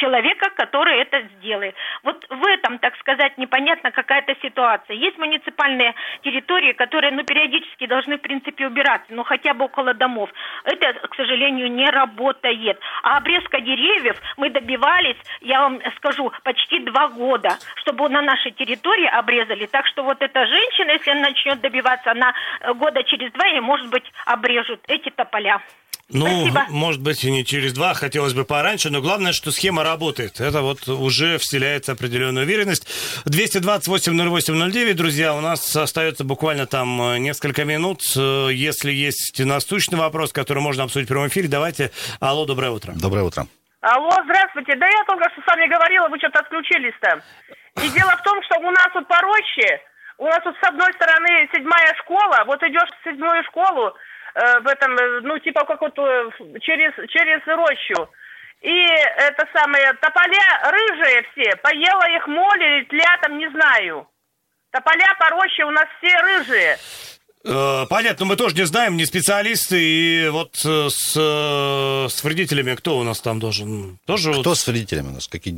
человека, 0.00 0.50
который 0.56 0.98
это 1.00 1.22
сделает. 1.36 1.74
Вот 2.02 2.26
в 2.28 2.46
этом, 2.46 2.78
так 2.78 2.96
сказать, 2.96 3.36
непонятно 3.38 3.90
какая-то 3.90 4.34
ситуация. 4.42 4.96
Есть 4.96 5.18
муниципальные 5.18 5.94
территории, 6.22 6.72
которые, 6.72 7.12
ну, 7.12 7.22
периодически 7.24 7.86
должны, 7.86 8.16
в 8.16 8.20
принципе, 8.20 8.66
убираться, 8.66 9.06
ну, 9.10 9.22
хотя 9.22 9.54
бы 9.54 9.66
около 9.66 9.94
домов. 9.94 10.30
Это, 10.64 10.94
к 11.08 11.14
сожалению, 11.14 11.70
не 11.70 11.88
работает. 11.90 12.78
А 13.02 13.18
обрезка 13.18 13.60
деревьев 13.60 14.16
мы 14.36 14.50
добивались, 14.50 15.18
я 15.40 15.60
вам 15.60 15.80
скажу, 15.96 16.32
почти 16.42 16.80
два 16.80 17.08
года, 17.08 17.50
чтобы 17.76 18.08
на 18.08 18.22
нашей 18.22 18.52
территории 18.52 19.06
обрезали. 19.06 19.66
Так 19.66 19.86
что 19.86 20.02
вот 20.02 20.22
эта 20.22 20.46
женщина, 20.46 20.92
если 20.92 21.10
она 21.10 21.28
начнет 21.28 21.60
добиваться, 21.60 22.10
она 22.10 22.32
э, 22.60 22.72
года 22.74 23.02
через 23.04 23.30
два, 23.32 23.46
ей, 23.46 23.60
может 23.60 23.90
быть, 23.90 24.04
обрежут 24.24 24.80
эти 24.88 25.10
тополя. 25.10 25.60
Ну, 26.12 26.26
Спасибо. 26.26 26.66
может 26.70 27.00
быть, 27.00 27.22
и 27.24 27.30
не 27.30 27.44
через 27.44 27.72
два, 27.72 27.94
хотелось 27.94 28.34
бы 28.34 28.44
пораньше, 28.44 28.90
но 28.90 29.00
главное, 29.00 29.32
что 29.32 29.50
схема 29.52 29.84
работает. 29.84 30.40
Это 30.40 30.60
вот 30.62 30.88
уже 30.88 31.38
вселяется 31.38 31.92
определенная 31.92 32.42
уверенность. 32.42 32.86
228-08-09, 33.26 34.94
друзья, 34.94 35.34
у 35.34 35.40
нас 35.40 35.74
остается 35.76 36.24
буквально 36.24 36.66
там 36.66 37.00
э, 37.02 37.18
несколько 37.18 37.64
минут. 37.64 38.00
Э, 38.16 38.48
Если 38.52 38.92
есть 38.92 39.38
насущный 39.44 39.98
вопрос, 39.98 40.32
который 40.32 40.62
можно 40.62 40.84
обсудить 40.84 41.08
в 41.08 41.12
прямом 41.12 41.28
эфире, 41.28 41.48
давайте. 41.48 41.90
Алло, 42.20 42.44
доброе 42.46 42.70
утро. 42.70 42.92
Доброе 42.96 43.22
утро. 43.24 43.46
Алло, 43.80 44.10
здравствуйте. 44.24 44.76
Да 44.76 44.86
я 44.86 45.04
только 45.06 45.30
что 45.30 45.42
с 45.42 45.46
вами 45.46 45.66
говорила, 45.68 46.08
вы 46.08 46.18
что-то 46.18 46.40
отключились 46.40 46.94
там. 47.00 47.20
И 47.82 47.88
дело 47.90 48.10
в 48.16 48.22
том, 48.22 48.42
что 48.44 48.58
у 48.58 48.70
нас 48.70 48.88
вот 48.94 49.06
по 49.08 49.20
роще, 49.20 49.80
у 50.18 50.26
нас 50.26 50.40
вот 50.44 50.54
с 50.60 50.68
одной 50.68 50.92
стороны 50.94 51.48
седьмая 51.54 51.94
школа, 52.02 52.44
вот 52.46 52.62
идешь 52.62 52.90
в 53.00 53.08
седьмую 53.08 53.42
школу, 53.44 53.94
в 54.34 54.66
этом, 54.66 54.96
э, 54.96 55.20
ну, 55.22 55.38
типа 55.38 55.64
как 55.64 55.80
вот 55.80 55.98
э, 55.98 56.30
через, 56.60 56.92
через 57.10 57.46
рощу. 57.46 58.08
И 58.60 58.84
это 59.16 59.48
самое, 59.54 59.92
тополя 59.94 60.70
рыжие 60.70 61.24
все, 61.32 61.56
поела 61.56 62.16
их 62.16 62.26
моли, 62.26 62.84
тля 62.90 63.18
там, 63.22 63.38
не 63.38 63.48
знаю. 63.50 64.06
Тополя 64.70 65.16
по 65.18 65.30
роще 65.30 65.64
у 65.64 65.70
нас 65.70 65.86
все 65.98 66.16
рыжие. 66.20 66.78
Э, 67.44 67.86
понятно, 67.88 68.26
мы 68.26 68.36
тоже 68.36 68.54
не 68.54 68.66
знаем, 68.66 68.96
не 68.96 69.06
специалисты, 69.06 69.80
и 69.80 70.28
вот 70.28 70.60
э, 70.64 70.88
с, 70.90 71.16
э, 71.16 72.08
с 72.08 72.22
вредителями 72.22 72.74
кто 72.74 72.98
у 72.98 73.02
нас 73.02 73.20
там 73.20 73.40
должен? 73.40 73.98
Тоже 74.04 74.32
Кто 74.32 74.50
вот... 74.50 74.58
с 74.58 74.66
вредителями 74.66 75.08
у 75.08 75.12
нас? 75.12 75.26
Какие 75.26 75.54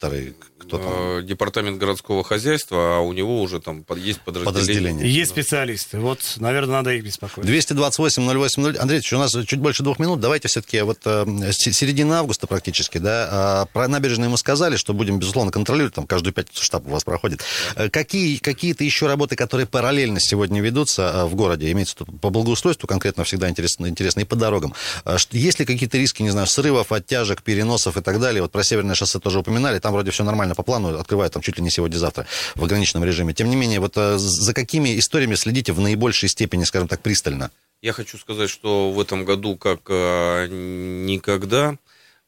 дезинсекторы? 0.00 0.34
Кто 0.58 0.78
там? 0.78 0.92
Э, 1.18 1.22
Департамент 1.22 1.78
городского 1.78 2.24
хозяйства, 2.24 2.96
а 2.96 3.00
у 3.00 3.12
него 3.12 3.40
уже 3.42 3.60
там 3.60 3.84
есть 3.96 4.20
подразделение. 4.20 4.44
Подразделение. 4.44 5.10
Есть 5.12 5.30
специалисты, 5.30 5.98
вот, 5.98 6.20
наверное, 6.36 6.74
надо 6.76 6.90
их 6.92 7.04
беспокоить. 7.04 7.46
228-08-0. 7.48 8.76
Андрей, 8.78 9.00
у 9.12 9.18
нас 9.18 9.32
чуть 9.46 9.58
больше 9.60 9.82
двух 9.82 9.98
минут. 9.98 10.20
Давайте 10.20 10.48
все-таки 10.48 10.80
вот 10.82 10.98
э, 11.04 11.24
с- 11.52 11.72
середина 11.72 12.20
августа 12.20 12.46
практически, 12.46 12.98
да, 12.98 13.28
а, 13.30 13.66
про 13.66 13.88
набережные 13.88 14.28
мы 14.28 14.36
сказали, 14.36 14.76
что 14.76 14.92
будем, 14.94 15.18
безусловно, 15.18 15.50
контролировать, 15.52 15.94
там 15.94 16.06
каждую 16.06 16.32
пятницу 16.34 16.62
штаб 16.62 16.86
у 16.86 16.90
вас 16.90 17.04
проходит. 17.04 17.40
Э, 17.76 17.88
Какие, 17.88 18.36
какие-то 18.38 18.84
еще 18.84 19.06
работы, 19.06 19.36
которые 19.36 19.66
параллельно 19.66 20.20
сегодня 20.20 20.60
ведутся 20.60 21.26
в 21.26 21.34
городе, 21.34 21.70
имеется 21.72 21.96
в 21.96 22.00
виду 22.00 22.18
по 22.18 22.30
благоустройству 22.30 22.86
конкретно 22.86 23.24
всегда 23.24 23.48
интересно, 23.48 23.86
интересно 23.86 24.20
и 24.20 24.24
по 24.24 24.36
дорогам. 24.36 24.74
Ш- 25.04 25.28
Есть 25.32 25.60
ли 25.60 25.66
какие-то 25.66 25.96
риски, 25.98 26.22
не 26.22 26.30
знаю, 26.30 26.46
срывов, 26.46 26.92
оттяжек, 26.92 27.42
переносов 27.42 27.96
и 27.96 28.00
так 28.02 28.20
далее? 28.20 28.42
Вот 28.42 28.52
про 28.52 28.62
Северное 28.62 28.94
шоссе 28.94 29.18
тоже 29.18 29.38
упоминали, 29.38 29.78
там 29.88 29.94
вроде 29.94 30.10
все 30.10 30.22
нормально 30.22 30.54
по 30.54 30.62
плану, 30.62 30.98
открывают 30.98 31.32
там 31.32 31.42
чуть 31.42 31.56
ли 31.56 31.62
не 31.62 31.70
сегодня-завтра 31.70 32.26
в 32.54 32.62
ограниченном 32.62 33.04
режиме. 33.04 33.32
Тем 33.32 33.48
не 33.48 33.56
менее, 33.56 33.80
вот 33.80 33.96
э, 33.96 34.18
за 34.18 34.52
какими 34.52 34.98
историями 34.98 35.34
следите 35.34 35.72
в 35.72 35.80
наибольшей 35.80 36.28
степени, 36.28 36.64
скажем 36.64 36.88
так, 36.88 37.00
пристально? 37.00 37.50
Я 37.80 37.94
хочу 37.94 38.18
сказать, 38.18 38.50
что 38.50 38.90
в 38.90 39.00
этом 39.00 39.24
году, 39.24 39.56
как 39.56 39.80
э, 39.88 40.46
никогда, 40.50 41.78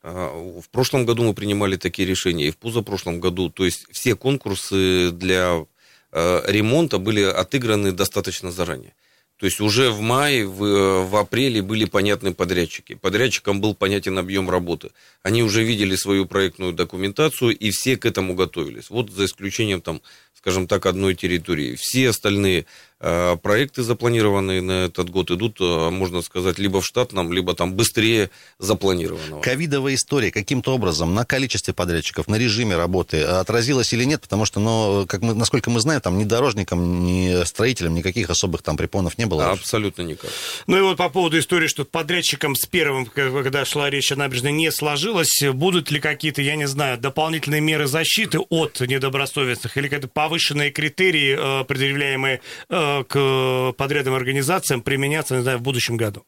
э, 0.03 0.61
в 0.63 0.71
прошлом 0.71 1.05
году 1.05 1.23
мы 1.23 1.35
принимали 1.35 1.77
такие 1.77 2.09
решения, 2.09 2.47
и 2.47 2.51
в 2.51 2.57
позапрошлом 2.57 3.21
году, 3.21 3.51
то 3.51 3.67
есть 3.67 3.85
все 3.91 4.15
конкурсы 4.15 5.11
для 5.11 5.67
ремонта 6.13 6.99
были 6.99 7.23
отыграны 7.23 7.93
достаточно 7.93 8.51
заранее. 8.51 8.95
То 9.41 9.47
есть 9.47 9.59
уже 9.59 9.91
в 9.91 10.03
мае, 10.03 10.47
в, 10.47 10.63
э, 10.63 11.05
в 11.07 11.17
апреле 11.17 11.63
были 11.63 11.87
понятны 11.87 12.35
подрядчики. 12.35 12.95
Подрядчикам 12.95 13.63
был 13.63 13.75
понятен 13.75 14.19
объем 14.19 14.51
работы. 14.51 14.91
Они 15.23 15.43
уже 15.43 15.65
видели 15.65 15.97
свою 15.97 16.27
проектную 16.27 16.75
документацию, 16.75 17.57
и 17.57 17.71
все 17.71 17.97
к 17.97 18.05
этому 18.05 18.35
готовились. 18.35 18.91
Вот 18.91 19.11
за 19.11 19.25
исключением, 19.25 19.81
там, 19.81 20.03
скажем 20.35 20.69
так, 20.69 20.85
одной 20.85 21.15
территории. 21.15 21.75
Все 21.75 22.11
остальные 22.11 22.67
проекты, 23.01 23.83
запланированные 23.83 24.61
на 24.61 24.85
этот 24.85 25.09
год, 25.09 25.31
идут, 25.31 25.59
э, 25.61 25.91
можно 25.91 26.21
сказать, 26.21 26.59
либо 26.59 26.81
в 26.81 26.87
штатном, 26.87 27.33
либо 27.33 27.55
там 27.55 27.73
быстрее 27.73 28.31
запланированного. 28.59 29.41
Ковидовая 29.41 29.95
история 29.95 30.31
каким-то 30.31 30.75
образом 30.75 31.15
на 31.15 31.25
количестве 31.25 31.73
подрядчиков, 31.73 32.29
на 32.29 32.37
режиме 32.37 32.77
работы 32.77 33.19
э, 33.19 33.25
отразилась 33.25 33.93
или 33.95 34.05
нет? 34.05 34.21
Потому 34.21 34.45
что, 34.45 34.61
ну, 34.61 35.07
как 35.07 35.23
мы, 35.23 35.35
насколько 35.35 35.71
мы 35.71 35.81
знаем, 35.81 36.03
там 36.03 36.19
ни 36.19 36.25
дорожникам, 36.25 37.05
ни 37.05 37.43
строителям 37.45 37.95
никаких 37.95 38.29
особых 38.29 38.63
там 38.63 38.77
препонов 38.77 39.17
не 39.17 39.25
было. 39.25 39.51
Абсолютно 39.51 40.03
никак. 40.03 40.31
Ну 40.67 40.77
и 40.77 40.83
вот 40.83 40.99
по 40.99 41.09
поводу 41.09 41.39
истории, 41.39 41.69
что 41.69 41.87
подрядчикам 41.87 42.55
с 42.55 42.67
первым, 42.67 43.07
когда 43.07 43.65
шла 43.65 43.89
речь 43.89 44.13
о 44.13 44.17
набережной, 44.17 44.53
не 44.53 44.71
сложилось, 44.71 45.43
будут 45.55 45.91
ли 45.91 46.01
какие-то, 46.01 46.43
я 46.43 46.57
не 46.57 46.67
знаю, 46.67 46.99
дополнительные 46.99 47.63
меры 47.63 47.87
защиты 47.87 48.39
от 48.39 48.81
недобросовестных 48.81 49.77
или 49.79 49.85
какие-то 49.85 50.09
повышенные 50.09 50.71
критерии, 50.71 51.63
э, 51.63 51.65
предъявляемые 51.65 52.41
э, 52.69 52.90
к 53.09 53.73
подрядным 53.77 54.15
организациям, 54.15 54.83
применяться, 54.83 55.37
не 55.37 55.43
знаю, 55.43 55.59
в 55.59 55.63
будущем 55.63 55.97
году? 55.97 56.25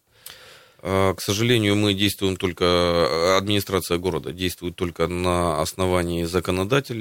А, 0.85 1.15
К 1.15 1.21
сожалению, 1.21 1.77
мы 1.77 1.95
действуем 1.95 2.37
только, 2.37 3.37
администрация 3.37 3.99
города 3.99 4.33
действует 4.33 4.75
только 4.75 5.07
на 5.07 5.61
основании 5.61 6.25
законодатель, 6.25 6.97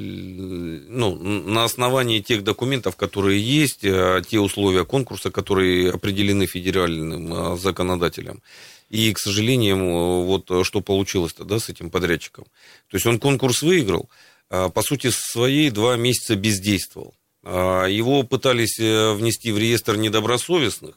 ну, 0.87 1.15
на 1.15 1.63
основании 1.63 2.19
тех 2.19 2.43
документов, 2.43 2.95
которые 2.95 3.41
есть, 3.41 3.81
те 3.81 4.39
условия 4.39 4.85
конкурса, 4.85 5.31
которые 5.31 5.91
определены 5.91 6.45
федеральным 6.45 7.57
законодателем. 7.57 8.41
И, 8.89 9.13
к 9.13 9.19
сожалению, 9.19 10.23
вот 10.23 10.51
что 10.65 10.81
получилось-то, 10.81 11.45
да, 11.45 11.59
с 11.59 11.69
этим 11.69 11.89
подрядчиком. 11.89 12.43
То 12.89 12.97
есть 12.97 13.05
он 13.05 13.19
конкурс 13.19 13.61
выиграл, 13.61 14.09
а, 14.51 14.69
по 14.69 14.81
сути 14.81 15.09
своей 15.11 15.69
два 15.71 15.95
месяца 15.95 16.35
бездействовал. 16.35 17.15
А, 17.43 17.85
Его 17.85 18.23
пытались 18.23 18.79
э, 18.79 19.13
внести 19.13 19.51
в 19.51 19.57
реестр 19.57 19.97
недобросовестных, 19.97 20.93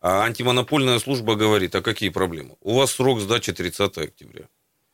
а 0.00 0.22
антимонопольная 0.24 0.98
служба 0.98 1.34
говорит, 1.34 1.74
а 1.74 1.82
какие 1.82 2.10
проблемы? 2.10 2.56
У 2.60 2.74
вас 2.74 2.92
срок 2.92 3.20
сдачи 3.20 3.52
30 3.52 3.98
октября. 3.98 4.44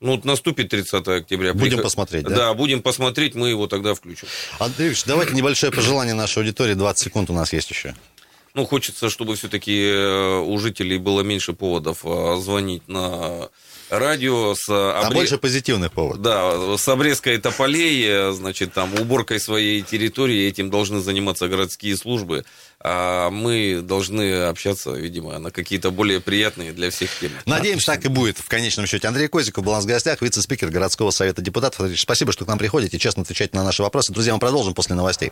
Ну, 0.01 0.13
вот 0.13 0.25
наступит 0.25 0.69
30 0.69 1.07
октября. 1.09 1.53
Будем 1.55 1.69
Приход- 1.79 1.85
посмотреть, 1.85 2.25
да? 2.25 2.35
Да, 2.35 2.55
будем 2.55 2.83
посмотреть, 2.83 3.35
мы 3.35 3.49
его 3.49 3.67
тогда 3.67 3.95
включим. 3.95 4.29
Андрей 4.59 4.89
Ильич, 4.89 5.05
давайте 5.05 5.35
небольшое 5.35 5.73
пожелание 5.73 6.15
нашей 6.15 6.39
аудитории, 6.39 6.75
20 6.75 7.05
секунд 7.05 7.31
у 7.31 7.33
нас 7.33 7.53
есть 7.53 7.71
еще. 7.71 7.95
Ну, 8.55 8.65
хочется, 8.65 9.11
чтобы 9.11 9.37
все-таки 9.37 9.93
у 10.45 10.59
жителей 10.59 10.97
было 10.99 11.21
меньше 11.21 11.53
поводов 11.53 12.01
а, 12.05 12.37
звонить 12.39 12.89
на 12.89 13.49
радио 13.91 14.55
с 14.55 14.69
А 14.69 15.09
обре- 15.09 15.15
больше 15.15 15.39
позитивных 15.39 15.93
поводов. 15.93 16.23
Да, 16.23 16.77
с 16.77 16.89
обрезкой 16.89 17.39
тополей, 17.39 18.05
э, 18.07 18.33
значит, 18.33 18.73
там, 18.73 18.95
уборкой 18.95 19.41
своей 19.41 19.83
территории, 19.83 20.47
этим 20.49 20.71
должны 20.71 21.01
заниматься 21.01 21.49
городские 21.49 21.97
службы, 21.97 22.45
а 22.81 23.31
мы 23.31 23.81
должны 23.83 24.43
общаться, 24.45 24.91
видимо, 24.93 25.39
на 25.39 25.51
какие-то 25.51 25.91
более 25.91 26.21
приятные 26.21 26.73
для 26.73 26.91
всех 26.91 27.11
темы. 27.19 27.35
Надеемся, 27.47 27.87
так 27.87 28.05
и 28.05 28.09
будет 28.09 28.39
в 28.39 28.49
конечном 28.49 28.87
счете. 28.87 29.09
Андрей 29.09 29.29
Козиков 29.29 29.65
был 29.65 29.73
у 29.73 29.75
нас 29.75 29.85
в 29.85 29.89
гостях, 29.89 30.21
вице-спикер 30.23 30.69
городского 30.71 31.11
совета 31.11 31.41
депутатов. 31.43 31.91
Спасибо, 31.99 32.33
что 32.33 32.45
к 32.45 32.49
нам 32.49 32.59
приходите, 32.59 32.99
честно 32.99 33.23
отвечаете 33.23 33.57
на 33.57 33.65
наши 33.65 33.83
вопросы. 33.83 34.13
Друзья, 34.13 34.35
мы 34.35 34.41
продолжим 34.41 34.75
после 34.75 34.95
новостей. 34.95 35.25